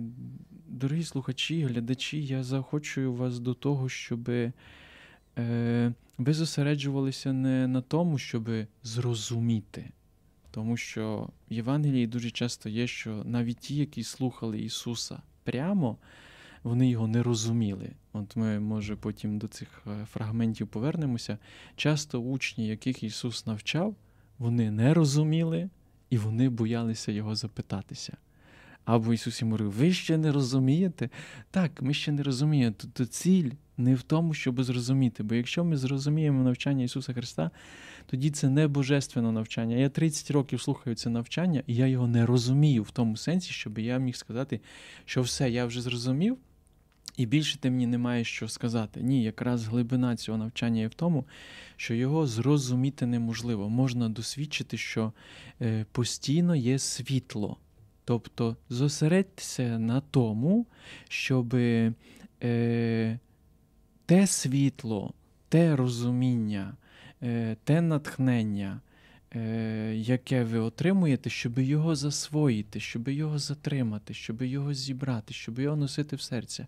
дорогі 0.67 1.03
слухачі, 1.03 1.63
глядачі, 1.63 2.25
я 2.25 2.43
заохочую 2.43 3.13
вас 3.13 3.39
до 3.39 3.53
того, 3.53 3.89
щоб 3.89 4.29
е, 4.29 5.93
ви 6.17 6.33
зосереджувалися 6.33 7.33
не 7.33 7.67
на 7.67 7.81
тому, 7.81 8.17
щоб 8.17 8.49
зрозуміти. 8.83 9.91
Тому 10.51 10.77
що 10.77 11.29
в 11.49 11.53
Євангелії 11.53 12.07
дуже 12.07 12.31
часто 12.31 12.69
є, 12.69 12.87
що 12.87 13.23
навіть 13.25 13.57
ті, 13.57 13.75
які 13.75 14.03
слухали 14.03 14.59
Ісуса 14.59 15.21
прямо, 15.43 15.97
вони 16.63 16.89
його 16.89 17.07
не 17.07 17.23
розуміли. 17.23 17.91
От 18.13 18.35
ми, 18.35 18.59
може, 18.59 18.95
потім 18.95 19.37
до 19.37 19.47
цих 19.47 19.81
е, 19.87 20.05
фрагментів 20.05 20.67
повернемося. 20.67 21.37
Часто 21.75 22.19
учні, 22.19 22.67
яких 22.67 23.03
Ісус 23.03 23.45
навчав, 23.45 23.95
вони 24.37 24.71
не 24.71 24.93
розуміли 24.93 25.69
і 26.09 26.17
вони 26.17 26.49
боялися 26.49 27.11
Його 27.11 27.35
запитатися. 27.35 28.17
Або 28.85 29.13
Ісус 29.13 29.41
йому 29.41 29.51
говорив, 29.51 29.71
ви 29.71 29.93
ще 29.93 30.17
не 30.17 30.31
розумієте? 30.31 31.09
Так, 31.51 31.81
ми 31.81 31.93
ще 31.93 32.11
не 32.11 32.23
розуміємо. 32.23 32.75
Тобто 32.77 33.05
ціль 33.05 33.51
не 33.77 33.95
в 33.95 34.01
тому, 34.01 34.33
щоб 34.33 34.63
зрозуміти. 34.63 35.23
Бо 35.23 35.35
якщо 35.35 35.63
ми 35.63 35.77
зрозуміємо 35.77 36.43
навчання 36.43 36.83
Ісуса 36.83 37.13
Христа, 37.13 37.51
тоді 38.05 38.29
це 38.29 38.49
не 38.49 38.67
божественне 38.67 39.31
навчання. 39.31 39.75
Я 39.75 39.89
30 39.89 40.31
років 40.31 40.61
слухаю 40.61 40.95
це 40.95 41.09
навчання, 41.09 41.63
і 41.67 41.75
я 41.75 41.87
його 41.87 42.07
не 42.07 42.25
розумію 42.25 42.83
в 42.83 42.91
тому 42.91 43.17
сенсі, 43.17 43.51
щоб 43.51 43.79
я 43.79 43.97
міг 43.97 44.15
сказати, 44.15 44.61
що 45.05 45.21
все, 45.21 45.49
я 45.49 45.65
вже 45.65 45.81
зрозумів, 45.81 46.37
і 47.17 47.25
більше 47.25 47.57
ти 47.57 47.71
мені 47.71 47.87
немає 47.87 48.23
що 48.23 48.47
сказати. 48.47 49.01
Ні, 49.01 49.23
якраз 49.23 49.65
глибина 49.65 50.15
цього 50.15 50.37
навчання 50.37 50.81
є 50.81 50.87
в 50.87 50.93
тому, 50.93 51.25
що 51.77 51.93
його 51.93 52.27
зрозуміти 52.27 53.05
неможливо. 53.05 53.69
Можна 53.69 54.09
досвідчити, 54.09 54.77
що 54.77 55.13
е, 55.61 55.85
постійно 55.91 56.55
є 56.55 56.79
світло. 56.79 57.57
Тобто 58.05 58.57
зосередьтеся 58.69 59.79
на 59.79 60.01
тому, 60.01 60.65
щоб 61.09 61.55
е, 61.55 63.19
те 64.05 64.27
світло, 64.27 65.13
те 65.49 65.75
розуміння, 65.75 66.75
е, 67.23 67.57
те 67.63 67.81
натхнення, 67.81 68.81
е, 69.35 69.95
яке 69.95 70.43
ви 70.43 70.59
отримуєте, 70.59 71.29
щоб 71.29 71.59
його 71.59 71.95
засвоїти, 71.95 72.79
щоб 72.79 73.07
його 73.07 73.39
затримати, 73.39 74.13
щоб 74.13 74.41
його 74.41 74.73
зібрати, 74.73 75.33
щоб 75.33 75.59
його 75.59 75.75
носити 75.75 76.15
в 76.15 76.21
серце, 76.21 76.67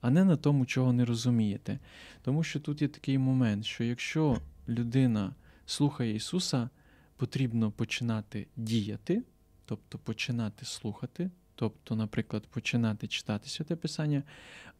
а 0.00 0.10
не 0.10 0.24
на 0.24 0.36
тому, 0.36 0.66
чого 0.66 0.92
не 0.92 1.04
розумієте. 1.04 1.78
Тому 2.22 2.42
що 2.42 2.60
тут 2.60 2.82
є 2.82 2.88
такий 2.88 3.18
момент, 3.18 3.64
що 3.64 3.84
якщо 3.84 4.38
людина 4.68 5.34
слухає 5.66 6.14
Ісуса, 6.14 6.68
потрібно 7.16 7.70
починати 7.70 8.46
діяти 8.56 9.22
тобто 9.70 9.98
починати 9.98 10.64
слухати, 10.64 11.30
тобто, 11.54 11.96
наприклад, 11.96 12.46
починати 12.46 13.06
читати 13.06 13.48
Святе 13.48 13.76
Писання, 13.76 14.22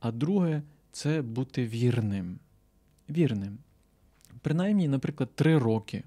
а 0.01 0.13
друге 0.13 0.63
це 0.93 1.23
бути 1.23 1.67
вірним. 1.67 2.39
Вірним. 3.11 3.59
Принаймні, 4.41 4.89
наприклад, 4.89 5.31
три 5.35 5.59
роки. 5.59 6.03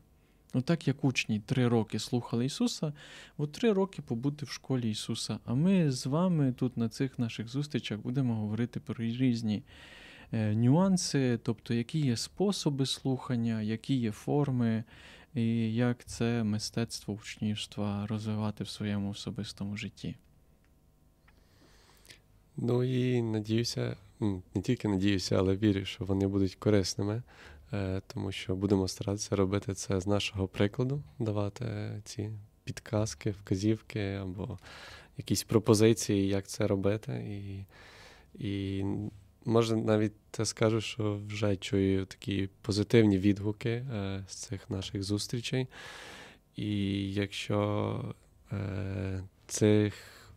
Отак, 0.53 0.87
як 0.87 1.03
учні 1.03 1.39
три 1.39 1.67
роки 1.67 1.99
слухали 1.99 2.45
Ісуса, 2.45 2.93
от 3.37 3.51
три 3.51 3.73
роки 3.73 4.01
побути 4.01 4.45
в 4.45 4.49
школі 4.49 4.91
Ісуса. 4.91 5.39
А 5.45 5.53
ми 5.53 5.91
з 5.91 6.05
вами 6.05 6.51
тут 6.51 6.77
на 6.77 6.89
цих 6.89 7.19
наших 7.19 7.47
зустрічах 7.47 7.99
будемо 7.99 8.35
говорити 8.35 8.79
про 8.79 8.95
різні 9.03 9.63
е, 10.31 10.55
нюанси, 10.55 11.39
тобто, 11.43 11.73
які 11.73 11.99
є 11.99 12.17
способи 12.17 12.85
слухання, 12.85 13.61
які 13.61 13.95
є 13.95 14.11
форми, 14.11 14.83
і 15.33 15.75
як 15.75 16.05
це 16.05 16.43
мистецтво 16.43 17.13
учнівства 17.13 18.07
розвивати 18.07 18.63
в 18.63 18.69
своєму 18.69 19.09
особистому 19.09 19.77
житті. 19.77 20.15
Ну 22.57 22.83
і 22.83 23.21
надіюся, 23.21 23.97
не 24.55 24.61
тільки 24.63 24.87
надіюся, 24.87 25.37
але 25.37 25.55
вірю, 25.55 25.85
що 25.85 26.05
вони 26.05 26.27
будуть 26.27 26.55
корисними, 26.55 27.23
е, 27.73 28.01
тому 28.07 28.31
що 28.31 28.55
будемо 28.55 28.87
старатися 28.87 29.35
робити 29.35 29.73
це 29.73 29.99
з 29.99 30.07
нашого 30.07 30.47
прикладу, 30.47 31.03
давати 31.19 31.65
ці 32.05 32.29
підказки, 32.63 33.31
вказівки 33.31 34.13
або 34.13 34.59
якісь 35.17 35.43
пропозиції, 35.43 36.27
як 36.27 36.47
це 36.47 36.67
робити. 36.67 37.11
І 37.13 37.65
і 38.39 38.83
Може, 39.45 39.75
навіть 39.75 40.13
скажу, 40.43 40.81
що 40.81 41.19
вже 41.27 41.55
чую 41.55 42.05
такі 42.05 42.49
позитивні 42.61 43.17
відгуки 43.17 43.69
е, 43.69 44.23
з 44.27 44.35
цих 44.35 44.69
наших 44.69 45.03
зустрічей. 45.03 45.67
І 46.55 47.13
якщо 47.13 48.15
е, 48.51 49.23
цих, 49.47 49.93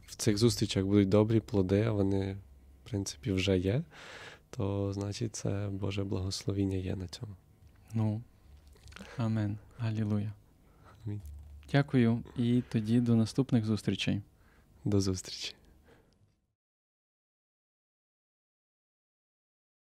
в 0.07 0.15
цих 0.15 0.39
зустрічах 0.39 0.85
будуть 0.85 1.09
добрі 1.09 1.41
плоди, 1.41 1.83
а 1.83 1.93
вони, 1.93 2.37
в 2.85 2.89
принципі, 2.89 3.33
вже 3.33 3.59
є, 3.59 3.83
то 4.51 4.93
значить 4.93 5.37
це 5.37 5.69
Боже 5.73 6.05
благословіння 6.05 6.77
є 6.77 6.97
на 6.97 7.09
цьому. 7.09 7.33
Ну, 7.95 8.23
Амен. 9.17 9.59
Алілуя. 9.79 10.33
Амінь. 11.07 11.21
Дякую. 11.73 12.23
І 12.37 12.63
тоді 12.69 13.01
до 13.01 13.15
наступних 13.15 13.65
зустрічей. 13.65 14.23
До 14.85 15.01
зустрічі. 15.01 15.55